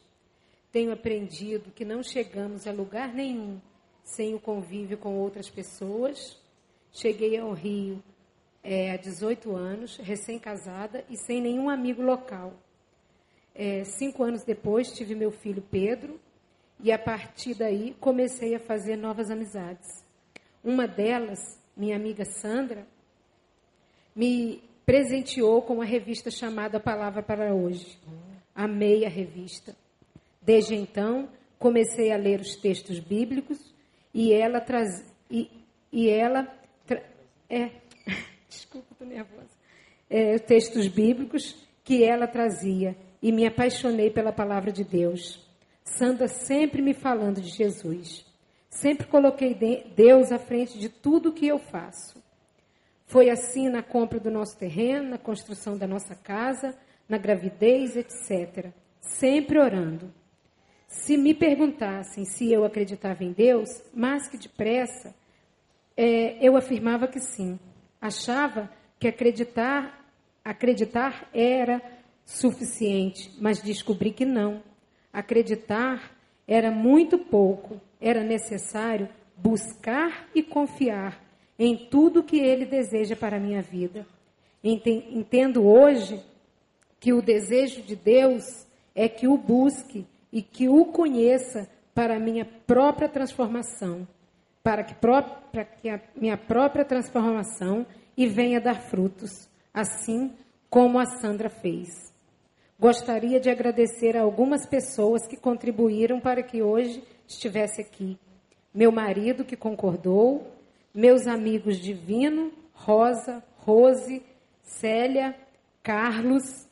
[0.71, 3.59] Tenho aprendido que não chegamos a lugar nenhum
[4.03, 6.37] sem o convívio com outras pessoas.
[6.91, 8.03] Cheguei ao Rio
[8.63, 12.53] é, há 18 anos, recém-casada e sem nenhum amigo local.
[13.55, 16.19] É, cinco anos depois, tive meu filho Pedro
[16.79, 20.03] e a partir daí comecei a fazer novas amizades.
[20.63, 21.39] Uma delas,
[21.75, 22.85] minha amiga Sandra,
[24.15, 27.97] me presenteou com uma revista chamada Palavra para Hoje.
[28.53, 29.75] Amei a revista.
[30.41, 33.73] Desde então, comecei a ler os textos bíblicos
[34.13, 34.89] e ela traz
[35.29, 35.49] e,
[35.91, 36.47] e ela
[36.85, 37.01] tra...
[37.49, 37.71] é
[38.47, 39.49] desculpa, estou nervosa.
[40.09, 45.39] É, textos bíblicos que ela trazia e me apaixonei pela palavra de Deus.
[45.83, 48.25] Sandra sempre me falando de Jesus.
[48.69, 49.55] Sempre coloquei
[49.95, 52.22] Deus à frente de tudo que eu faço.
[53.13, 56.75] Foi assim na compra do nosso terreno, na construção da nossa casa,
[57.07, 58.71] na gravidez, etc.
[58.99, 60.11] Sempre orando.
[60.87, 65.13] Se me perguntassem se eu acreditava em Deus, mais que depressa,
[65.95, 67.59] é, eu afirmava que sim.
[68.01, 68.67] Achava
[68.99, 70.03] que acreditar,
[70.43, 71.83] acreditar era
[72.25, 74.63] suficiente, mas descobri que não.
[75.13, 81.21] Acreditar era muito pouco, era necessário buscar e confiar
[81.57, 84.05] em tudo que Ele deseja para a minha vida.
[84.63, 86.23] Entendo hoje
[86.99, 88.43] que o desejo de Deus
[88.95, 94.07] é que o busque e que o conheça para a minha própria transformação,
[94.63, 97.85] para que, para que a minha própria transformação
[98.15, 100.31] e venha dar frutos, assim
[100.69, 102.11] como a Sandra fez.
[102.79, 108.17] Gostaria de agradecer a algumas pessoas que contribuíram para que hoje estivesse aqui.
[108.73, 110.47] Meu marido, que concordou,
[110.93, 114.21] meus amigos Divino, Rosa, Rose,
[114.61, 115.35] Célia,
[115.81, 116.67] Carlos,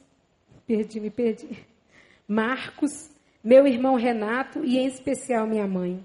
[0.68, 1.66] perdi, me perdi,
[2.28, 3.10] Marcos,
[3.44, 6.04] meu irmão Renato e, em especial, minha mãe.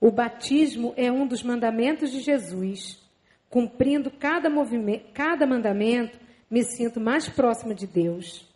[0.00, 3.02] O batismo é um dos mandamentos de Jesus.
[3.50, 4.48] Cumprindo cada,
[5.12, 6.18] cada mandamento,
[6.50, 8.46] me sinto mais próxima de Deus.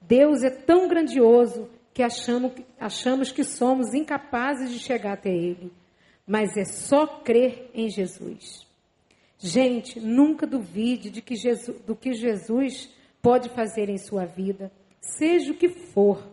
[0.00, 5.72] Deus é tão grandioso que achamos, achamos que somos incapazes de chegar até Ele.
[6.26, 8.66] Mas é só crer em Jesus.
[9.38, 12.88] Gente, nunca duvide de que Jesus, do que Jesus
[13.20, 16.26] pode fazer em sua vida, seja o que for.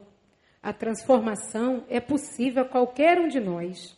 [0.64, 3.98] A transformação é possível a qualquer um de nós.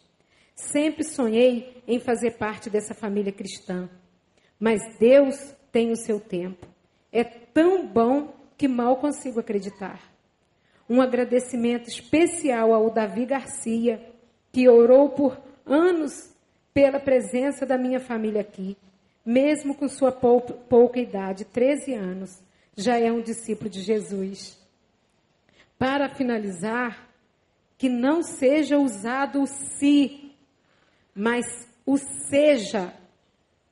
[0.56, 3.90] Sempre sonhei em fazer parte dessa família cristã,
[4.60, 6.68] mas Deus tem o seu tempo.
[7.12, 10.02] É tão bom que mal consigo acreditar.
[10.90, 14.02] Um agradecimento especial ao Davi Garcia,
[14.52, 16.34] que orou por anos
[16.74, 18.78] pela presença da minha família aqui,
[19.26, 22.42] mesmo com sua pouca idade, 13 anos,
[22.76, 24.58] já é um discípulo de Jesus.
[25.78, 27.08] Para finalizar,
[27.78, 30.34] que não seja usado o si,
[31.16, 31.46] mas
[31.86, 32.94] o seja,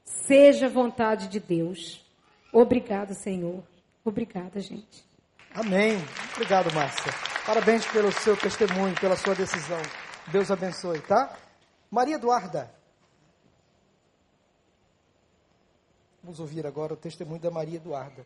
[0.04, 2.06] seja vontade de Deus.
[2.52, 3.64] Obrigado, Senhor.
[4.04, 5.04] Obrigada, gente.
[5.54, 5.98] Amém.
[6.34, 7.12] Obrigado, Márcia.
[7.46, 9.82] Parabéns pelo seu testemunho, pela sua decisão.
[10.28, 11.36] Deus abençoe, tá?
[11.92, 12.74] Maria Eduarda.
[16.24, 18.26] Vamos ouvir agora o testemunho da Maria Eduarda.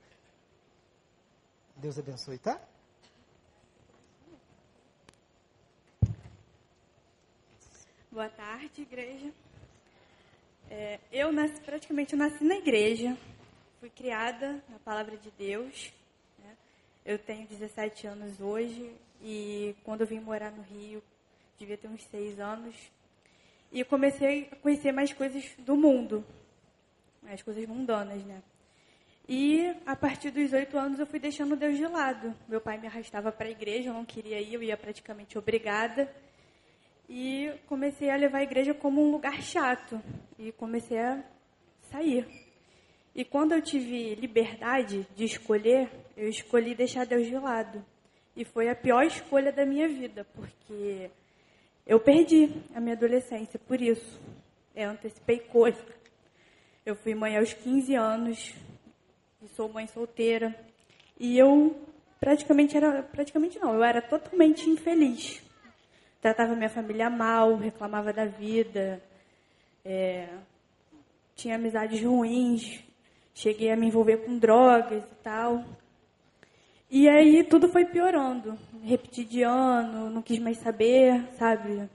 [1.76, 2.62] Deus abençoe, tá?
[8.12, 9.34] Boa tarde, igreja.
[10.70, 13.18] É, eu nasci, praticamente nasci na igreja,
[13.80, 15.92] fui criada na palavra de Deus.
[16.38, 16.56] Né?
[17.04, 21.02] Eu tenho 17 anos hoje e quando eu vim morar no Rio,
[21.58, 22.76] devia ter uns seis anos.
[23.76, 26.24] E comecei a conhecer mais coisas do mundo,
[27.22, 28.42] mais coisas mundanas, né?
[29.28, 32.34] E a partir dos oito anos eu fui deixando Deus de lado.
[32.48, 36.10] Meu pai me arrastava para a igreja, eu não queria ir, eu ia praticamente obrigada.
[37.10, 40.02] E comecei a levar a igreja como um lugar chato.
[40.40, 41.22] E comecei a
[41.92, 42.26] sair.
[43.14, 47.86] E quando eu tive liberdade de escolher, eu escolhi deixar Deus de lado.
[48.38, 51.12] E foi a pior escolha da minha vida, porque
[51.86, 54.20] eu perdi a minha adolescência por isso.
[54.76, 55.84] Eu antecipei coisa.
[56.86, 58.54] Eu fui mãe aos 15 anos,
[59.42, 60.56] e sou mãe solteira.
[61.20, 61.76] E eu
[62.20, 65.42] praticamente era, praticamente não, eu era totalmente infeliz.
[66.22, 69.02] Tratava minha família mal, reclamava da vida,
[69.84, 70.28] é,
[71.36, 72.84] tinha amizades ruins,
[73.34, 75.64] cheguei a me envolver com drogas e tal.
[76.90, 78.58] E aí tudo foi piorando.
[78.84, 81.90] Repeti de ano, não quis mais saber, sabe?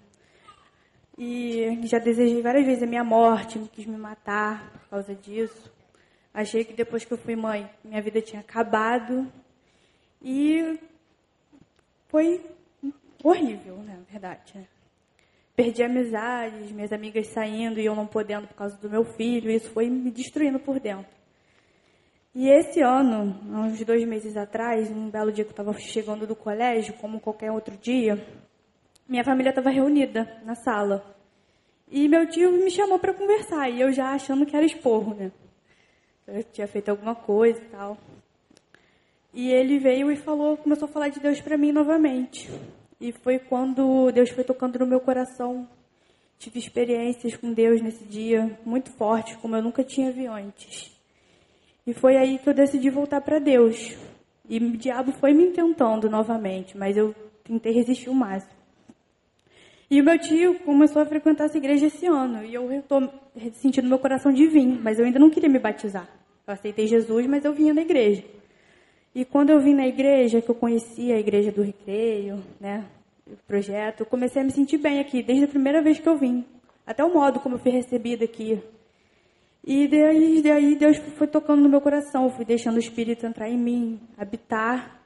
[1.16, 5.70] E já desejei várias vezes a minha morte, não quis me matar por causa disso.
[6.32, 9.30] Achei que depois que eu fui mãe, minha vida tinha acabado.
[10.22, 10.78] E
[12.08, 12.44] foi
[13.22, 14.52] horrível, né, na verdade.
[14.54, 14.64] Né?
[15.54, 19.50] Perdi amizades, minhas amigas saindo e eu não podendo por causa do meu filho.
[19.50, 21.19] Isso foi me destruindo por dentro.
[22.32, 26.36] E esse ano, uns dois meses atrás, um belo dia que eu estava chegando do
[26.36, 28.24] colégio, como qualquer outro dia,
[29.08, 31.04] minha família estava reunida na sala.
[31.90, 35.32] E meu tio me chamou para conversar, e eu já achando que era esporro, né?
[36.24, 37.98] Eu tinha feito alguma coisa e tal.
[39.34, 42.48] E ele veio e falou, começou a falar de Deus para mim novamente.
[43.00, 45.68] E foi quando Deus foi tocando no meu coração.
[46.38, 50.99] Tive experiências com Deus nesse dia muito fortes, como eu nunca tinha vi antes.
[51.86, 53.96] E foi aí que eu decidi voltar para Deus.
[54.48, 57.14] E o diabo foi me tentando novamente, mas eu
[57.44, 58.60] tentei resistir o máximo.
[59.90, 62.44] E o meu tio começou a frequentar essa igreja esse ano.
[62.44, 63.12] E eu estou
[63.54, 66.08] sentindo meu coração de vir, mas eu ainda não queria me batizar.
[66.46, 68.22] Eu aceitei Jesus, mas eu vinha na igreja.
[69.12, 72.84] E quando eu vim na igreja, que eu conheci a igreja do recreio, né,
[73.26, 76.16] o projeto, eu comecei a me sentir bem aqui, desde a primeira vez que eu
[76.16, 76.44] vim.
[76.86, 78.62] Até o modo como eu fui recebida aqui,
[79.64, 83.58] e daí, daí Deus foi tocando no meu coração, fui deixando o Espírito entrar em
[83.58, 85.02] mim, habitar.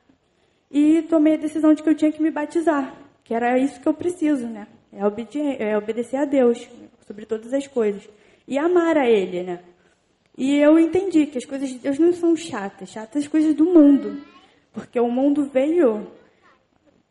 [0.70, 3.88] E tomei a decisão de que eu tinha que me batizar, que era isso que
[3.88, 4.66] eu preciso, né?
[4.92, 6.68] É, obede é obedecer a Deus
[7.06, 8.08] sobre todas as coisas.
[8.46, 9.60] E amar a Ele, né?
[10.36, 13.64] E eu entendi que as coisas de Deus não são chatas, chatas as coisas do
[13.64, 14.22] mundo.
[14.72, 16.08] Porque o mundo veio,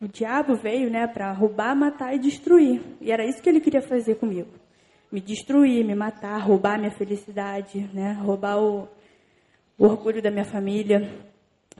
[0.00, 2.82] o diabo veio, né, para roubar, matar e destruir.
[3.00, 4.63] E era isso que ele queria fazer comigo
[5.14, 8.18] me destruir, me matar, roubar minha felicidade, né?
[8.20, 8.88] roubar o,
[9.78, 11.08] o orgulho da minha família,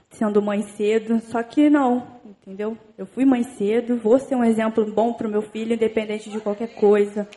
[0.09, 1.19] sendo mãe cedo.
[1.19, 2.77] Só que não, entendeu?
[2.97, 6.39] Eu fui mãe cedo, vou ser um exemplo bom para o meu filho, independente de
[6.39, 7.27] qualquer coisa.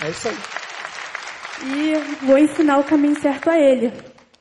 [0.00, 0.36] É isso aí.
[1.66, 3.92] E vou ensinar o caminho certo a ele.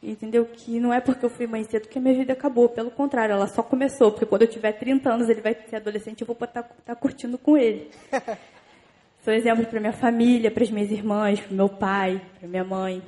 [0.03, 0.45] Entendeu?
[0.45, 2.69] Que não é porque eu fui mãe cedo que a minha vida acabou.
[2.69, 4.11] Pelo contrário, ela só começou.
[4.11, 6.69] Porque quando eu tiver 30 anos, ele vai ser adolescente e eu vou estar tá,
[6.85, 7.89] tá curtindo com ele.
[9.23, 13.01] Sou exemplo para minha família, para as minhas irmãs, para meu pai, para minha mãe.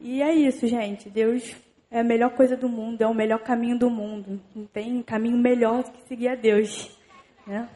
[0.00, 1.10] E é isso, gente.
[1.10, 1.54] Deus
[1.90, 4.40] é a melhor coisa do mundo, é o melhor caminho do mundo.
[4.54, 6.98] Não tem caminho melhor do que seguir a Deus.
[7.46, 7.68] Né?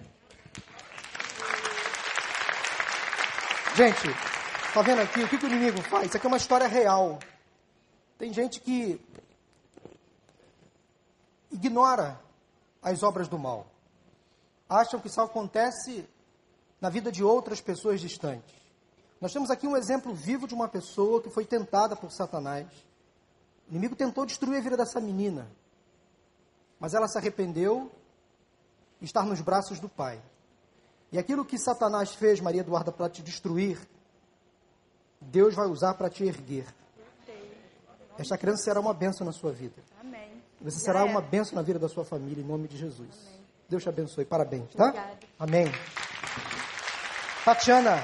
[3.74, 4.08] Gente,
[4.72, 6.06] tá vendo aqui o que, que o inimigo faz?
[6.06, 7.18] Isso aqui é uma história real.
[8.16, 8.98] Tem gente que
[11.52, 12.18] ignora
[12.82, 13.66] as obras do mal.
[14.66, 16.08] Acham que isso acontece
[16.80, 18.54] na vida de outras pessoas distantes.
[19.20, 22.66] Nós temos aqui um exemplo vivo de uma pessoa que foi tentada por Satanás.
[23.68, 25.48] O inimigo tentou destruir a vida dessa menina,
[26.78, 27.90] mas ela se arrependeu
[29.00, 30.20] e está nos braços do Pai.
[31.10, 33.78] E aquilo que Satanás fez, Maria Eduarda, para te destruir,
[35.20, 36.66] Deus vai usar para te erguer.
[38.18, 39.82] Esta criança será uma bênção na sua vida.
[40.00, 40.42] Amém.
[40.60, 43.10] Você será uma bênção na vida da sua família, em nome de Jesus.
[43.28, 43.40] Amém.
[43.68, 44.24] Deus te abençoe.
[44.24, 44.88] Parabéns, tá?
[44.88, 45.18] Obrigada.
[45.38, 45.66] Amém.
[47.46, 48.02] Tatiana,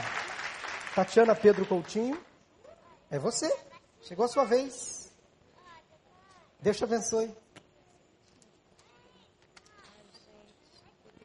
[0.94, 2.16] Tatiana Pedro Coutinho,
[3.10, 3.52] é você.
[4.02, 5.12] Chegou a sua vez.
[6.60, 7.28] Deus te abençoe.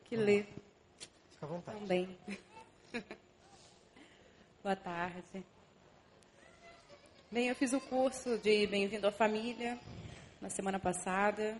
[0.06, 0.52] que ler.
[1.30, 1.80] Fica à vontade.
[1.80, 2.18] Também.
[4.64, 5.46] Boa tarde.
[7.32, 9.78] Bem, eu fiz o curso de Bem-vindo à Família
[10.42, 11.56] na semana passada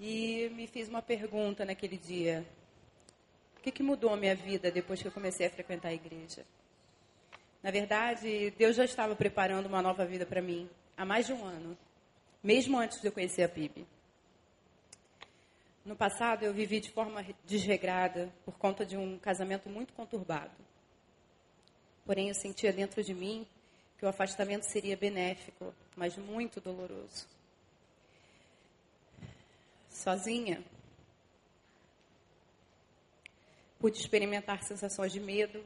[0.00, 2.42] e me fiz uma pergunta naquele dia
[3.66, 6.44] que, que mudou a minha vida depois que eu comecei a frequentar a igreja?
[7.60, 11.44] Na verdade, Deus já estava preparando uma nova vida para mim há mais de um
[11.44, 11.76] ano,
[12.42, 13.84] mesmo antes de eu conhecer a PIB.
[15.84, 20.54] No passado, eu vivi de forma desregrada por conta de um casamento muito conturbado.
[22.04, 23.44] Porém, eu sentia dentro de mim
[23.98, 27.26] que o afastamento seria benéfico, mas muito doloroso.
[29.90, 30.62] Sozinha,
[33.78, 35.64] pude experimentar sensações de medo,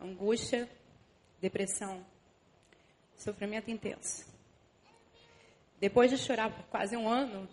[0.00, 0.68] angústia,
[1.40, 2.04] depressão,
[3.16, 4.26] sofrimento intenso.
[5.80, 7.48] Depois de chorar por quase um ano,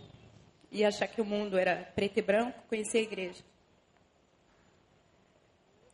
[0.72, 3.44] e achar que o mundo era preto e branco, conheci a igreja.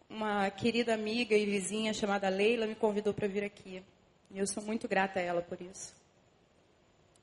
[0.08, 3.84] Uma querida amiga e vizinha chamada Leila me convidou para vir aqui.
[4.30, 5.94] E eu sou muito grata a ela por isso.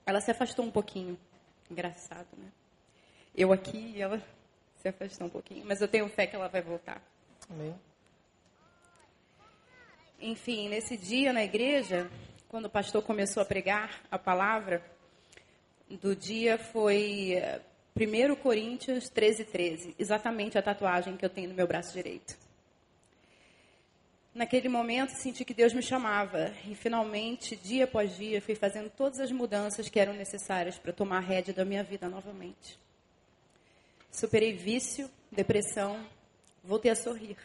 [0.05, 1.17] Ela se afastou um pouquinho.
[1.71, 2.51] Engraçado, né?
[3.35, 4.21] Eu aqui e ela
[4.85, 5.65] se afastou um pouquinho.
[5.65, 7.03] Mas eu tenho fé que ela vai voltar.
[7.49, 7.75] Amém.
[10.21, 12.11] Enfim, nesse dia na igreja,
[12.49, 14.85] quando o pastor começou a pregar a palavra,
[15.89, 17.35] do dia foi
[17.97, 22.37] 1 eh, Coríntios 13, 13, exatamente a tatuagem que eu tenho no meu braço direito.
[24.35, 29.21] Naquele momento, senti que Deus me chamava e, finalmente, dia após dia, fui fazendo todas
[29.21, 32.84] as mudanças que eram necessárias para tomar a rédea da minha vida novamente.
[34.15, 36.09] Superei vício, depressão,
[36.63, 37.37] voltei a sorrir.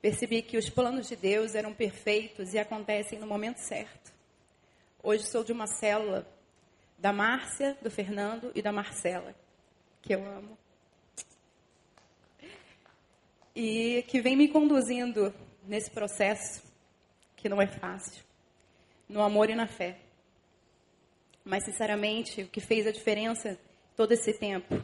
[0.00, 4.12] Percebi que os planos de Deus eram perfeitos e acontecem no momento certo.
[5.02, 6.24] Hoje sou de uma célula
[6.96, 9.34] da Márcia, do Fernando e da Marcela,
[10.00, 10.56] que eu amo.
[13.52, 15.34] E que vem me conduzindo
[15.66, 16.62] nesse processo,
[17.34, 18.22] que não é fácil,
[19.08, 19.98] no amor e na fé.
[21.44, 23.58] Mas, sinceramente, o que fez a diferença
[23.96, 24.80] todo esse tempo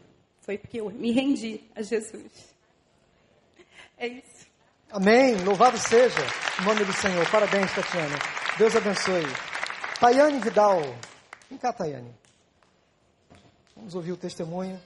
[0.46, 2.32] foi porque eu me rendi a Jesus.
[3.98, 4.46] É isso.
[4.92, 5.34] Amém.
[5.44, 6.20] Louvado seja
[6.60, 7.28] o nome do Senhor.
[7.28, 8.16] Parabéns, Tatiana.
[8.56, 9.24] Deus abençoe.
[9.98, 10.80] Tayane Vidal.
[11.50, 12.14] Vem cá, Tayane.
[13.74, 14.80] Vamos ouvir o testemunho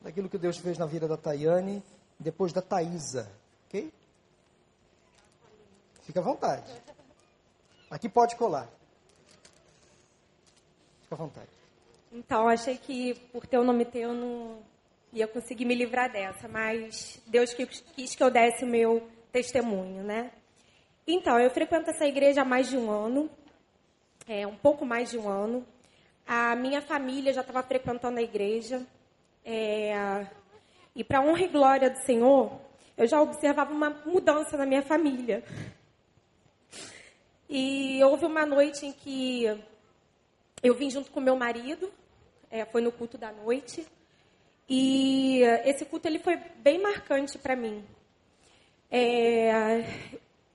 [0.00, 1.82] daquilo que Deus fez na vida da Tayane,
[2.18, 3.30] depois da Taísa,
[3.68, 3.90] ok?
[6.02, 6.70] Fica à vontade.
[7.88, 8.68] Aqui pode colar.
[11.02, 11.48] Fica à vontade.
[12.12, 14.73] Então, achei que por ter o nome teu eu não
[15.14, 20.32] ia conseguir me livrar dessa, mas Deus quis que eu desse o meu testemunho, né?
[21.06, 23.30] Então, eu frequento essa igreja há mais de um ano,
[24.26, 25.64] é, um pouco mais de um ano.
[26.26, 28.84] A minha família já estava frequentando a igreja.
[29.44, 30.26] É,
[30.96, 32.60] e para honra e glória do Senhor,
[32.96, 35.44] eu já observava uma mudança na minha família.
[37.48, 39.44] E houve uma noite em que
[40.62, 41.92] eu vim junto com meu marido,
[42.50, 43.86] é, foi no culto da noite.
[44.68, 47.84] E esse culto ele foi bem marcante para mim.
[48.90, 49.50] É,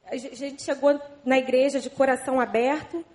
[0.06, 3.06] a gente chegou na igreja de coração aberto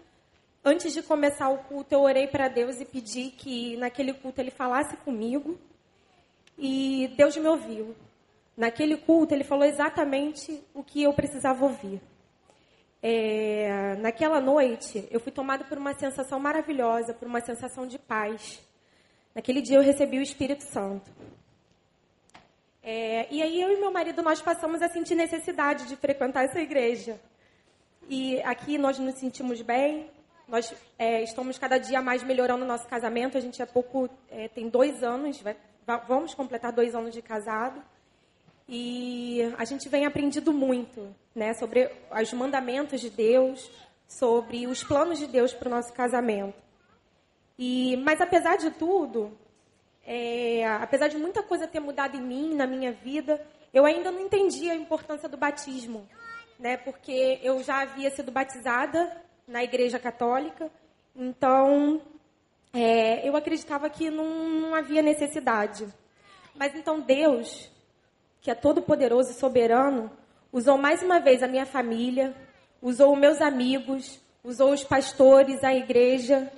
[0.67, 4.51] Antes de começar o culto, eu orei para Deus e pedi que naquele culto ele
[4.51, 5.59] falasse comigo.
[6.57, 7.95] E Deus me ouviu.
[8.57, 12.01] Naquele culto, ele falou exatamente o que eu precisava ouvir.
[13.03, 18.59] É, naquela noite, eu fui tomada por uma sensação maravilhosa, por uma sensação de paz.
[19.35, 21.11] Naquele dia, eu recebi o Espírito Santo.
[22.83, 26.61] É, e aí, eu e meu marido, nós passamos a sentir necessidade de frequentar essa
[26.61, 27.21] igreja.
[28.09, 30.09] E aqui nós nos sentimos bem,
[30.47, 33.37] nós é, estamos cada dia mais melhorando o nosso casamento.
[33.37, 35.57] A gente há pouco é, tem dois anos, vai,
[36.07, 37.83] vamos completar dois anos de casado.
[38.69, 43.71] E a gente vem aprendido muito né, sobre os mandamentos de Deus,
[44.07, 46.64] sobre os planos de Deus para o nosso casamento.
[47.59, 49.37] E, mas apesar de tudo,
[50.07, 53.41] é, apesar de muita coisa ter mudado em mim, na minha vida,
[53.73, 56.09] eu ainda não entendia a importância do batismo,
[56.59, 56.77] né?
[56.77, 60.71] Porque eu já havia sido batizada na Igreja Católica.
[61.15, 62.01] Então,
[62.73, 65.87] é, eu acreditava que não, não havia necessidade.
[66.55, 67.71] Mas então Deus,
[68.41, 70.11] que é todo-poderoso e soberano,
[70.53, 72.35] usou mais uma vez a minha família,
[72.81, 76.53] usou meus amigos, usou os pastores, a igreja,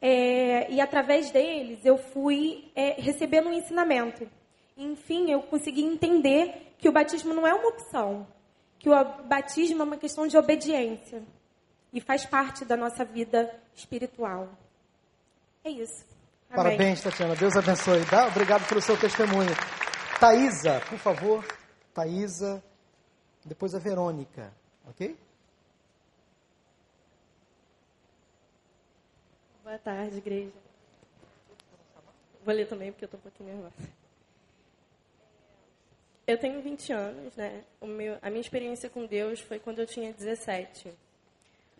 [0.00, 4.28] é, e através deles eu fui é, recebendo um ensinamento.
[4.76, 8.26] Enfim, eu consegui entender que o batismo não é uma opção,
[8.78, 11.22] que o batismo é uma questão de obediência
[11.92, 14.48] e faz parte da nossa vida espiritual.
[15.64, 16.06] É isso.
[16.50, 16.64] Amém.
[16.64, 17.34] Parabéns, Tatiana.
[17.34, 18.02] Deus abençoe.
[18.28, 19.50] Obrigado pelo seu testemunho.
[20.20, 21.44] Thaisa, por favor.
[21.92, 22.62] Thaisa.
[23.44, 24.52] Depois a Verônica.
[24.86, 25.16] Ok?
[29.68, 30.50] Boa tarde, igreja.
[32.42, 33.92] Vou ler também porque eu estou um pouquinho nervosa.
[36.26, 37.62] Eu tenho 20 anos, né?
[37.82, 40.90] Meu, a minha experiência com Deus foi quando eu tinha 17.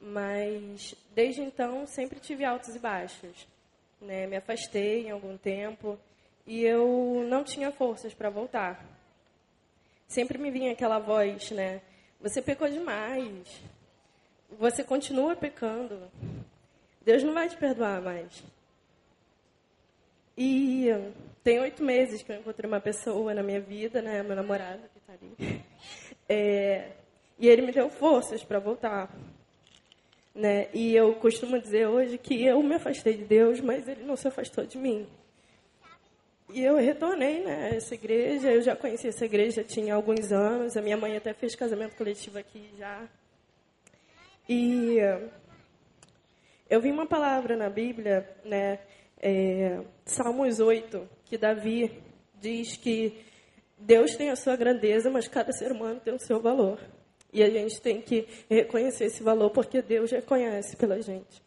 [0.02, 3.48] Mas desde então sempre tive altos e baixos.
[4.02, 4.26] Né?
[4.26, 5.98] Me afastei em algum tempo
[6.46, 8.84] E eu não tinha forças para voltar.
[10.06, 11.80] Sempre me vinha aquela voz, né?
[12.20, 13.62] Você pecou demais.
[14.58, 16.10] Você continua pecando.
[17.08, 18.44] Deus não vai te perdoar mais.
[20.36, 20.88] E
[21.42, 24.22] tem oito meses que eu encontrei uma pessoa na minha vida, né?
[24.22, 25.64] Meu namorado que está ali.
[26.30, 26.90] É,
[27.38, 29.10] e ele me deu forças para voltar.
[30.34, 30.68] Né?
[30.74, 34.28] E eu costumo dizer hoje que eu me afastei de Deus, mas ele não se
[34.28, 35.08] afastou de mim.
[36.50, 40.76] E eu retornei né, a essa igreja, eu já conheci essa igreja tinha alguns anos,
[40.76, 43.08] a minha mãe até fez casamento coletivo aqui já.
[44.46, 44.98] E
[46.68, 48.78] eu vi uma palavra na Bíblia, né,
[49.20, 52.02] é, Salmos 8, que Davi
[52.40, 53.24] diz que
[53.78, 56.80] Deus tem a sua grandeza, mas cada ser humano tem o seu valor.
[57.32, 61.42] E a gente tem que reconhecer esse valor porque Deus reconhece pela gente.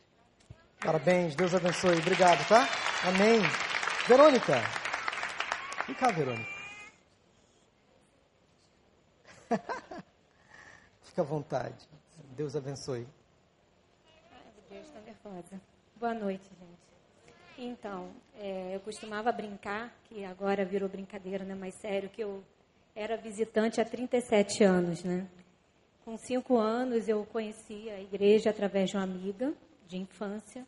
[0.80, 1.97] Parabéns, Deus abençoe.
[1.97, 2.67] Obrigado, tá?
[3.03, 3.39] Amém.
[4.07, 4.55] Verônica.
[5.86, 6.61] Vem cá, Verônica.
[11.03, 11.88] Fica à vontade.
[12.36, 13.05] Deus abençoe.
[15.24, 15.61] Nervosa.
[15.97, 17.69] Boa noite, gente.
[17.69, 18.09] Então,
[18.39, 21.53] é, eu costumava brincar, que agora virou brincadeira, né?
[21.53, 22.43] Mas sério, que eu
[22.95, 25.28] era visitante há 37 anos, né?
[26.03, 29.53] Com cinco anos eu conheci a igreja através de uma amiga
[29.88, 30.65] de infância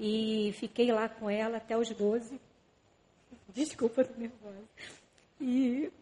[0.00, 2.40] e fiquei lá com ela até os 12.
[3.52, 4.64] Desculpa, tô nervosa.
[5.38, 5.92] E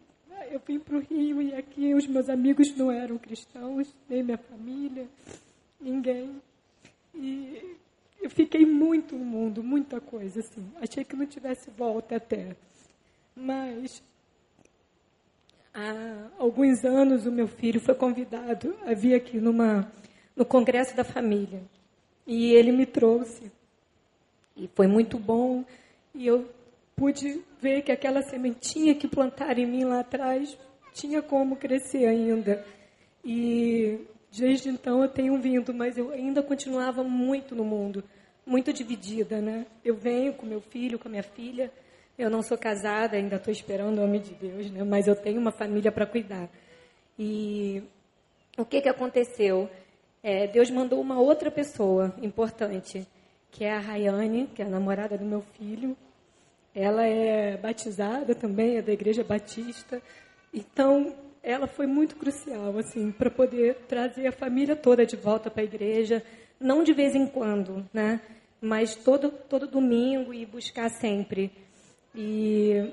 [0.52, 4.38] eu vim para o Rio e aqui os meus amigos não eram cristãos, nem minha
[4.38, 5.08] família,
[5.80, 6.40] ninguém.
[7.16, 7.76] E
[8.20, 10.70] eu fiquei muito no mundo, muita coisa assim.
[10.80, 12.56] Achei que não tivesse volta até.
[13.34, 14.02] Mas
[15.72, 19.90] há alguns anos o meu filho foi convidado a vir aqui numa,
[20.34, 21.62] no Congresso da Família.
[22.26, 23.50] E ele me trouxe.
[24.56, 25.64] E foi muito bom.
[26.14, 26.48] E eu
[26.96, 30.56] pude ver que aquela sementinha que plantaram em mim lá atrás
[30.92, 32.64] tinha como crescer ainda.
[33.24, 34.00] E
[34.38, 38.04] desde então eu tenho vindo, mas eu ainda continuava muito no mundo,
[38.44, 39.66] muito dividida, né?
[39.84, 41.72] Eu venho com meu filho, com a minha filha,
[42.18, 44.82] eu não sou casada, ainda estou esperando o homem de Deus, né?
[44.84, 46.48] mas eu tenho uma família para cuidar.
[47.18, 47.82] E
[48.56, 49.68] o que, que aconteceu?
[50.22, 53.06] É, Deus mandou uma outra pessoa importante,
[53.50, 55.96] que é a Rayane, que é a namorada do meu filho.
[56.74, 60.00] Ela é batizada também, é da Igreja Batista.
[60.52, 61.14] Então,
[61.46, 65.64] ela foi muito crucial, assim, para poder trazer a família toda de volta para a
[65.64, 66.20] igreja,
[66.58, 68.20] não de vez em quando, né?
[68.60, 71.52] Mas todo, todo domingo e buscar sempre.
[72.12, 72.92] E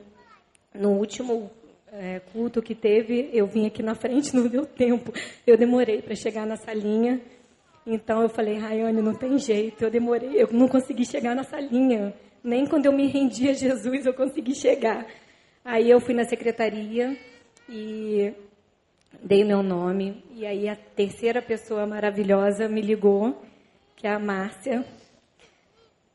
[0.72, 1.49] no último
[1.91, 5.12] é, culto que teve, eu vim aqui na frente, não deu tempo.
[5.47, 7.20] Eu demorei para chegar na salinha.
[7.88, 9.84] Então eu falei, Rayane, não tem jeito.
[9.84, 12.14] Eu demorei, eu não consegui chegar na salinha.
[12.43, 15.08] Nem quando eu me rendi a Jesus eu consegui chegar.
[15.66, 17.18] Aí eu fui na secretaria
[17.68, 18.34] e
[19.22, 20.24] dei meu nome.
[20.36, 23.41] E aí a terceira pessoa maravilhosa me ligou,
[23.95, 24.86] que é a Márcia.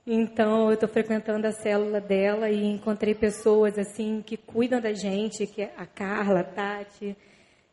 [0.07, 5.47] Então, eu estou frequentando a célula dela e encontrei pessoas assim que cuidam da gente,
[5.47, 7.15] que é a Carla, a Tati.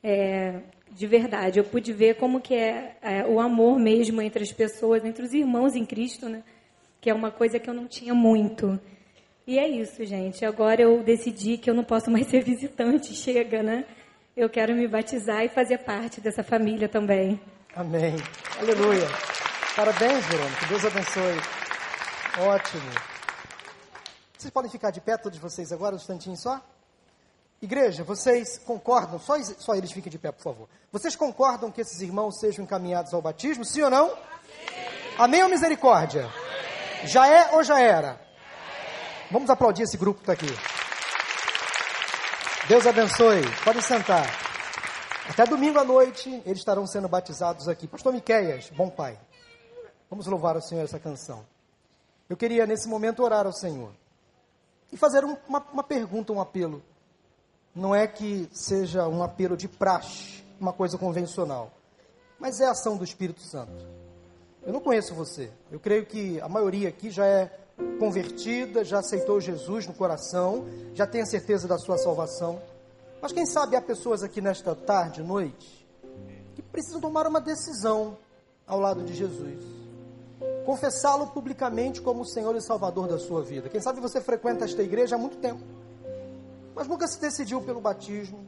[0.03, 0.59] É,
[0.91, 5.05] de verdade, eu pude ver como que é, é, o amor mesmo entre as pessoas,
[5.05, 6.43] entre os irmãos em Cristo, né?
[6.99, 8.79] Que é uma coisa que eu não tinha muito.
[9.47, 10.43] E é isso, gente.
[10.43, 13.85] Agora eu decidi que eu não posso mais ser visitante, chega, né?
[14.35, 17.39] Eu quero me batizar e fazer parte dessa família também.
[17.75, 18.15] Amém.
[18.59, 19.07] Aleluia.
[19.75, 20.65] Parabéns, Verônica.
[20.67, 21.37] Deus abençoe.
[22.39, 22.91] Ótimo.
[24.37, 26.61] Vocês podem ficar de pé, todos vocês, agora, um instantinho só?
[27.61, 29.19] Igreja, vocês concordam?
[29.19, 30.69] Só, só eles fiquem de pé, por favor.
[30.91, 33.63] Vocês concordam que esses irmãos sejam encaminhados ao batismo?
[33.63, 34.09] Sim ou não?
[34.09, 34.15] Sim.
[35.17, 36.25] Amém ou misericórdia?
[36.25, 37.07] Amém.
[37.07, 38.24] Já é ou já era?
[39.31, 40.45] Vamos aplaudir esse grupo que está aqui.
[42.67, 43.41] Deus abençoe.
[43.63, 44.25] Podem sentar.
[45.27, 47.87] Até domingo à noite eles estarão sendo batizados aqui.
[47.87, 49.17] Pastor Miqueias, bom pai.
[50.09, 51.43] Vamos louvar o Senhor essa canção.
[52.29, 53.91] Eu queria, nesse momento, orar ao Senhor
[54.91, 56.83] e fazer um, uma, uma pergunta, um apelo.
[57.73, 61.71] Não é que seja um apelo de praxe, uma coisa convencional,
[62.39, 63.85] mas é a ação do Espírito Santo.
[64.63, 65.51] Eu não conheço você.
[65.71, 67.64] Eu creio que a maioria aqui já é
[67.99, 72.61] convertida, já aceitou Jesus no coração, já tem a certeza da sua salvação.
[73.21, 75.87] Mas quem sabe há pessoas aqui nesta tarde, noite,
[76.55, 78.17] que precisam tomar uma decisão
[78.67, 79.85] ao lado de Jesus
[80.65, 83.69] confessá-lo publicamente como o Senhor e Salvador da sua vida.
[83.69, 85.63] Quem sabe você frequenta esta igreja há muito tempo,
[86.73, 88.39] mas nunca se decidiu pelo batismo,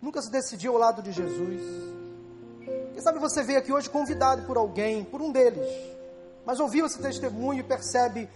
[0.00, 1.60] nunca se decidiu ao lado de Jesus.
[2.92, 5.68] Quem sabe você veio aqui hoje convidado por alguém, por um deles,
[6.46, 8.28] mas ouviu esse testemunho e percebe: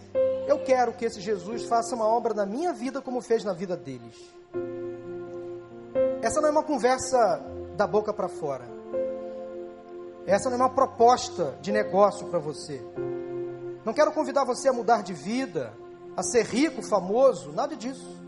[0.47, 3.77] Eu quero que esse Jesus faça uma obra na minha vida como fez na vida
[3.77, 4.15] deles.
[6.21, 7.41] Essa não é uma conversa
[7.75, 8.65] da boca para fora.
[10.25, 12.81] Essa não é uma proposta de negócio para você.
[13.85, 15.73] Não quero convidar você a mudar de vida,
[16.15, 18.19] a ser rico, famoso, nada disso.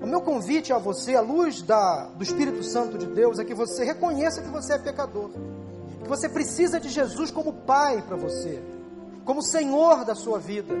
[0.00, 3.54] O meu convite a você, à luz da, do Espírito Santo de Deus, é que
[3.54, 5.30] você reconheça que você é pecador.
[6.06, 8.62] Que você precisa de Jesus como Pai para você,
[9.24, 10.72] como Senhor da sua vida,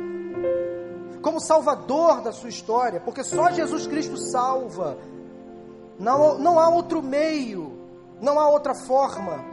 [1.20, 4.96] como Salvador da sua história, porque só Jesus Cristo salva.
[5.98, 7.76] Não, não há outro meio,
[8.20, 9.44] não há outra forma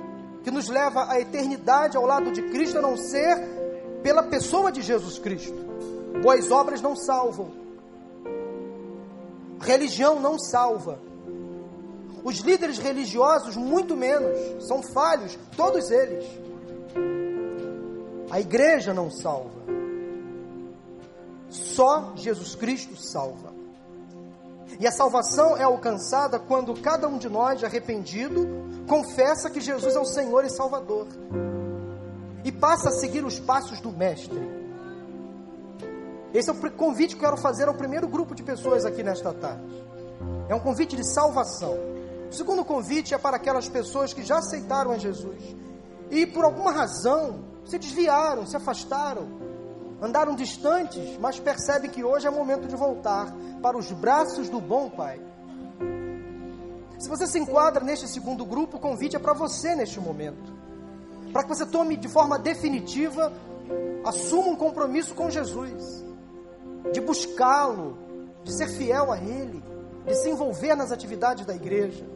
[0.44, 3.36] que nos leva à eternidade ao lado de Cristo a não ser
[4.04, 5.58] pela pessoa de Jesus Cristo.
[6.22, 7.50] Boas obras não salvam.
[9.60, 11.00] Religião não salva.
[12.24, 16.26] Os líderes religiosos, muito menos, são falhos, todos eles.
[18.32, 19.62] A igreja não salva.
[21.50, 23.54] Só Jesus Cristo salva.
[24.80, 28.48] E a salvação é alcançada quando cada um de nós, arrependido,
[28.88, 31.08] confessa que Jesus é o Senhor e Salvador.
[32.44, 34.42] E passa a seguir os passos do Mestre.
[36.34, 39.32] Esse é o convite que eu quero fazer ao primeiro grupo de pessoas aqui nesta
[39.32, 39.86] tarde.
[40.50, 41.93] É um convite de salvação.
[42.34, 45.56] O segundo convite é para aquelas pessoas que já aceitaram a Jesus
[46.10, 49.28] e por alguma razão se desviaram, se afastaram,
[50.02, 53.32] andaram distantes, mas percebem que hoje é momento de voltar
[53.62, 55.22] para os braços do bom Pai.
[56.98, 60.52] Se você se enquadra neste segundo grupo, o convite é para você neste momento.
[61.32, 63.32] Para que você tome de forma definitiva,
[64.04, 66.04] assuma um compromisso com Jesus
[66.92, 67.96] de buscá-lo,
[68.44, 69.64] de ser fiel a Ele,
[70.04, 72.13] de se envolver nas atividades da igreja,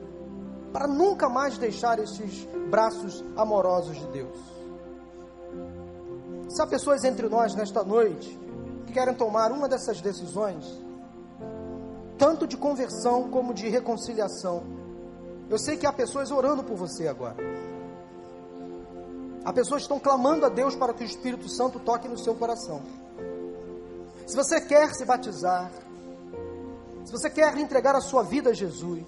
[0.72, 4.38] para nunca mais deixar esses braços amorosos de Deus.
[6.50, 8.38] Se há pessoas entre nós nesta noite
[8.86, 10.66] que querem tomar uma dessas decisões,
[12.18, 14.64] tanto de conversão como de reconciliação,
[15.50, 17.38] eu sei que há pessoas orando por você agora.
[19.46, 22.36] Há pessoas que estão clamando a Deus para que o Espírito Santo toque no seu
[22.36, 22.82] coração.
[24.26, 25.72] Se você quer se batizar,
[27.06, 29.06] se você quer entregar a sua vida a Jesus,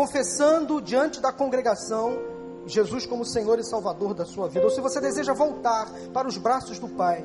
[0.00, 2.16] confessando diante da congregação
[2.64, 6.38] Jesus como Senhor e Salvador da sua vida, ou se você deseja voltar para os
[6.38, 7.22] braços do Pai,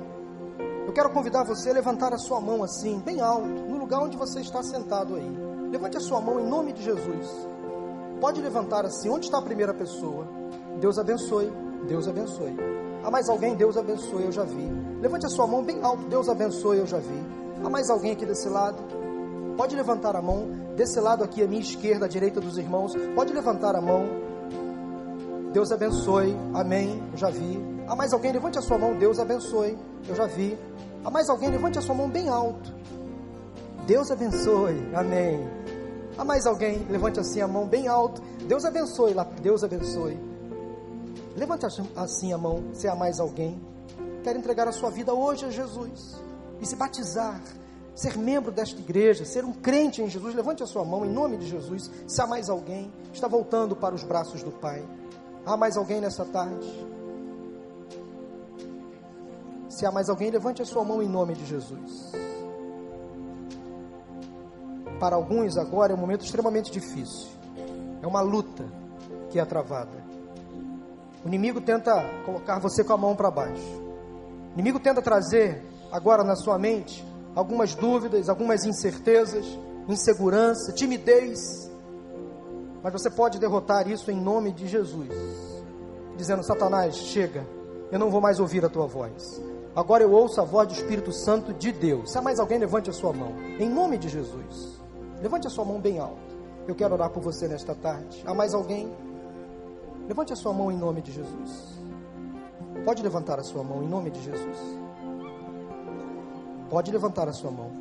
[0.86, 4.18] eu quero convidar você a levantar a sua mão assim, bem alto, no lugar onde
[4.18, 5.38] você está sentado aí.
[5.72, 7.48] Levante a sua mão em nome de Jesus.
[8.20, 9.10] Pode levantar assim.
[9.10, 10.28] Onde está a primeira pessoa?
[10.82, 11.50] Deus abençoe.
[11.88, 12.58] Deus abençoe.
[13.06, 13.56] Há mais alguém?
[13.56, 14.70] Deus abençoe, eu já vi.
[15.00, 16.04] Levante a sua mão bem alto.
[16.10, 17.24] Deus abençoe, eu já vi.
[17.64, 18.78] Há mais alguém aqui desse lado?
[19.56, 20.65] Pode levantar a mão.
[20.76, 22.94] Desse lado aqui, à minha esquerda, à direita dos irmãos.
[23.16, 24.06] Pode levantar a mão.
[25.54, 26.36] Deus abençoe.
[26.54, 27.02] Amém.
[27.12, 27.60] Eu já vi.
[27.88, 28.32] Há mais alguém?
[28.32, 28.98] Levante a sua mão.
[28.98, 29.78] Deus abençoe.
[30.08, 30.58] Eu já vi.
[31.04, 31.50] Há mais alguém?
[31.50, 32.74] Levante a sua mão bem alto.
[33.88, 34.76] Deus abençoe.
[34.94, 35.40] Amém.
[36.18, 36.86] Há mais alguém?
[36.90, 38.22] Levante assim a mão bem alto.
[38.48, 39.14] Deus abençoe.
[39.42, 40.36] Deus abençoe.
[41.36, 41.66] Levante
[41.96, 43.60] assim a mão, se há mais alguém.
[44.24, 46.16] Quer entregar a sua vida hoje a Jesus
[46.62, 47.42] e se batizar,
[47.96, 50.36] ser membro desta igreja, ser um crente em Jesus.
[50.36, 51.90] Levante a sua mão em nome de Jesus.
[52.06, 54.84] Se há mais alguém, está voltando para os braços do Pai.
[55.46, 56.68] Há mais alguém nessa tarde?
[59.70, 62.12] Se há mais alguém, levante a sua mão em nome de Jesus.
[65.00, 67.30] Para alguns, agora é um momento extremamente difícil.
[68.02, 68.66] É uma luta
[69.30, 70.04] que é travada.
[71.24, 71.94] O inimigo tenta
[72.26, 73.82] colocar você com a mão para baixo.
[74.52, 77.04] O inimigo tenta trazer agora na sua mente
[77.36, 79.46] algumas dúvidas, algumas incertezas,
[79.88, 81.70] insegurança, timidez.
[82.82, 85.10] Mas você pode derrotar isso em nome de Jesus.
[86.16, 87.46] Dizendo: Satanás, chega,
[87.92, 89.42] eu não vou mais ouvir a tua voz.
[89.76, 92.12] Agora eu ouço a voz do Espírito Santo de Deus.
[92.12, 93.34] Se há mais alguém, levante a sua mão.
[93.60, 94.82] Em nome de Jesus.
[95.22, 96.36] Levante a sua mão bem alto.
[96.66, 98.24] Eu quero orar por você nesta tarde.
[98.26, 98.92] Há mais alguém?
[100.08, 101.80] Levante a sua mão em nome de Jesus.
[102.86, 104.85] Pode levantar a sua mão em nome de Jesus.
[106.70, 107.72] Pode levantar a sua mão.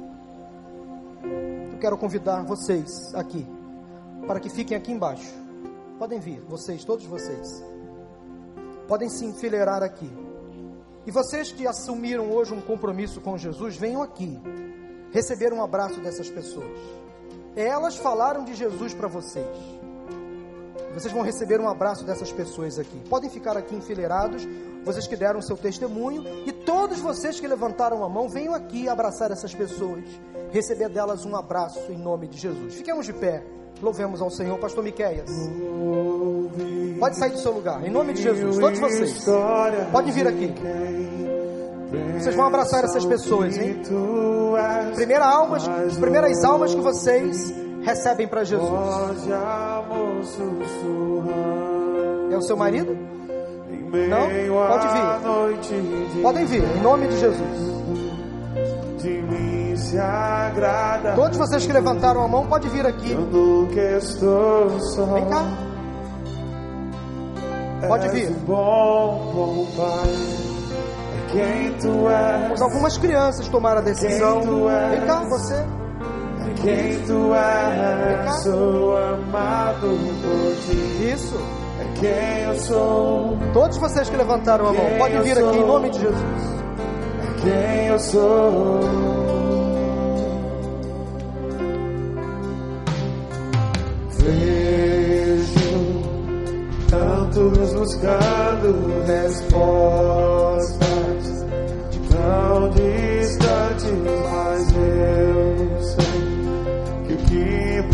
[1.72, 3.47] Eu quero convidar vocês aqui
[4.26, 5.32] para que fiquem aqui embaixo.
[5.99, 7.62] Podem vir, vocês, todos vocês.
[8.89, 10.11] Podem se enfileirar aqui.
[11.07, 14.41] E vocês que assumiram hoje um compromisso com Jesus, venham aqui
[15.12, 16.78] receber um abraço dessas pessoas.
[17.55, 19.84] Elas falaram de Jesus para vocês.
[20.95, 23.03] Vocês vão receber um abraço dessas pessoas aqui.
[23.11, 24.47] Podem ficar aqui enfileirados,
[24.84, 29.30] vocês que deram seu testemunho, e todos vocês que levantaram a mão, venham aqui abraçar
[29.32, 30.05] essas pessoas,
[30.53, 32.74] receber delas um abraço em nome de Jesus.
[32.74, 33.42] Fiquemos de pé,
[33.82, 34.57] louvemos ao Senhor.
[34.59, 35.30] Pastor Miqueias,
[37.01, 39.24] pode sair do seu lugar, em nome de Jesus, todos vocês,
[39.90, 40.55] podem vir aqui.
[42.18, 43.82] Vocês vão abraçar essas pessoas, hein?
[44.95, 45.66] Primeira almas,
[45.99, 48.70] primeiras almas que vocês recebem para Jesus.
[52.33, 52.97] É o seu marido?
[54.09, 54.29] Não?
[54.68, 56.22] Pode vir.
[56.22, 57.75] Podem vir, em nome de Jesus.
[61.14, 63.14] Todos vocês que levantaram a mão, pode vir aqui.
[65.14, 65.45] Vem cá.
[67.87, 68.29] Pode vir.
[72.45, 74.41] Temos algumas crianças tomaram a decisão.
[74.91, 75.64] Vem cá, você.
[76.65, 81.12] Quem tu és, sou amado por ti.
[81.12, 81.39] Isso.
[81.79, 83.37] É quem eu sou.
[83.53, 86.23] Todos vocês que levantaram a mão, podem vir aqui em nome de Jesus.
[87.21, 88.81] É quem eu sou.
[94.19, 95.45] Vejo
[96.89, 100.79] tantos buscando respostas
[102.09, 103.14] tão distantes,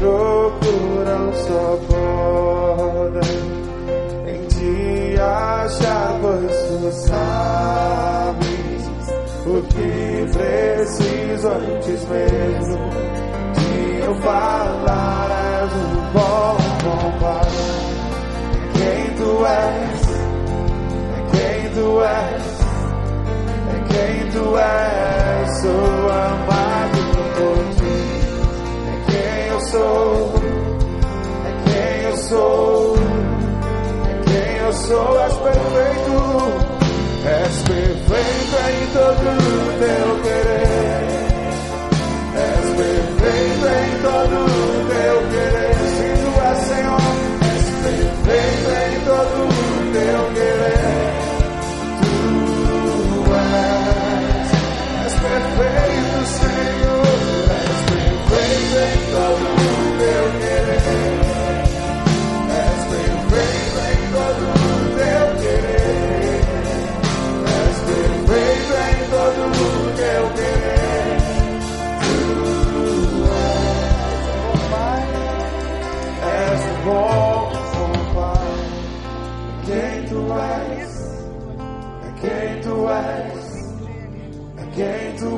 [0.01, 3.39] procuram só podem
[4.27, 8.41] em ti achar, pois tu sabes
[9.47, 12.79] o que preciso antes mesmo
[13.55, 15.29] de eu falar.
[15.61, 16.57] És um bom,
[17.21, 17.51] pai.
[18.57, 20.01] É quem tu és,
[21.17, 22.45] é quem tu és,
[23.69, 25.61] é quem tu és.
[25.61, 26.80] Sou amado
[29.71, 30.35] sou,
[31.47, 35.21] é quem eu sou, é quem eu sou.
[35.21, 36.17] És perfeito,
[37.25, 41.11] és perfeito em todo o teu querer.
[42.35, 44.59] És perfeito em todo o
[44.91, 45.75] teu querer.
[45.95, 47.07] Se tu és Senhor,
[47.55, 49.59] és perfeito em todo o
[49.93, 50.91] teu querer.
[52.01, 54.49] Tu és,
[55.07, 56.80] és perfeito, Senhor.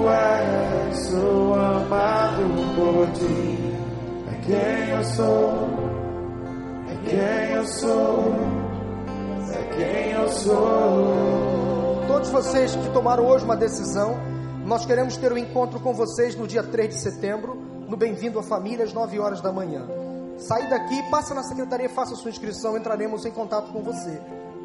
[0.08, 0.96] És.
[1.08, 2.42] Sou amado
[2.74, 3.58] por ti.
[4.30, 5.68] É quem eu sou,
[6.88, 8.34] é quem eu sou,
[9.52, 12.04] é quem eu sou.
[12.06, 14.16] Todos vocês que tomaram hoje uma decisão,
[14.64, 17.54] nós queremos ter um encontro com vocês no dia 3 de setembro,
[17.88, 19.86] no Bem-vindo à Família, às 9 horas da manhã.
[20.38, 24.20] Saia daqui, passa na secretaria, faça sua inscrição, entraremos em contato com você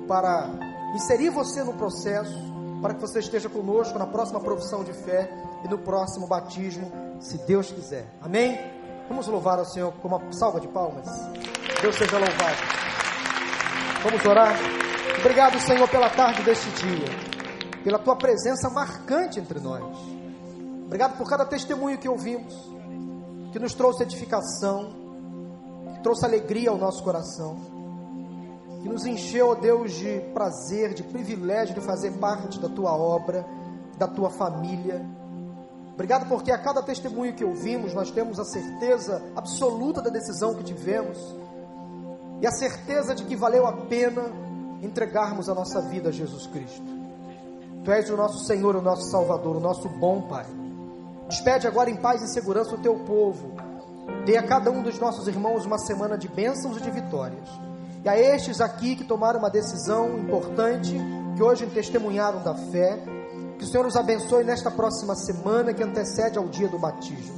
[0.07, 0.49] para
[0.95, 2.38] inserir você no processo,
[2.82, 5.30] para que você esteja conosco na próxima profissão de fé
[5.63, 8.05] e no próximo batismo, se Deus quiser.
[8.21, 8.59] Amém?
[9.07, 11.07] Vamos louvar ao Senhor com uma salva de palmas.
[11.82, 12.57] Deus seja louvado.
[14.03, 14.55] Vamos orar?
[15.19, 17.07] Obrigado, Senhor, pela tarde deste dia,
[17.84, 19.84] pela tua presença marcante entre nós.
[20.86, 22.53] Obrigado por cada testemunho que ouvimos,
[23.51, 24.93] que nos trouxe edificação,
[25.95, 27.76] que trouxe alegria ao nosso coração,
[28.88, 33.45] que nos encheu, ó Deus, de prazer, de privilégio de fazer parte da tua obra,
[33.97, 35.05] da tua família.
[35.93, 40.63] Obrigado porque a cada testemunho que ouvimos, nós temos a certeza absoluta da decisão que
[40.63, 41.17] tivemos
[42.39, 44.23] e a certeza de que valeu a pena
[44.81, 46.85] entregarmos a nossa vida a Jesus Cristo.
[47.83, 50.45] Tu és o nosso Senhor, o nosso Salvador, o nosso bom Pai.
[51.27, 53.53] Despede agora em paz e segurança o teu povo.
[54.25, 57.67] Dê a cada um dos nossos irmãos uma semana de bênçãos e de vitórias.
[58.07, 60.95] E a estes aqui que tomaram uma decisão importante,
[61.35, 62.97] que hoje testemunharam da fé,
[63.57, 67.35] que o Senhor os abençoe nesta próxima semana que antecede ao dia do batismo.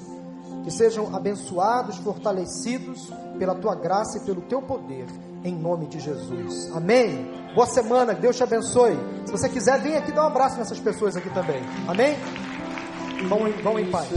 [0.64, 3.10] Que sejam abençoados, fortalecidos
[3.40, 5.08] pela tua graça e pelo teu poder,
[5.44, 6.70] em nome de Jesus.
[6.76, 7.28] Amém.
[7.56, 8.96] Boa semana, Deus te abençoe.
[9.26, 11.64] Se você quiser, vem aqui dar um abraço nessas pessoas aqui também.
[11.88, 12.16] Amém?
[13.28, 14.08] Vão em, vão em paz.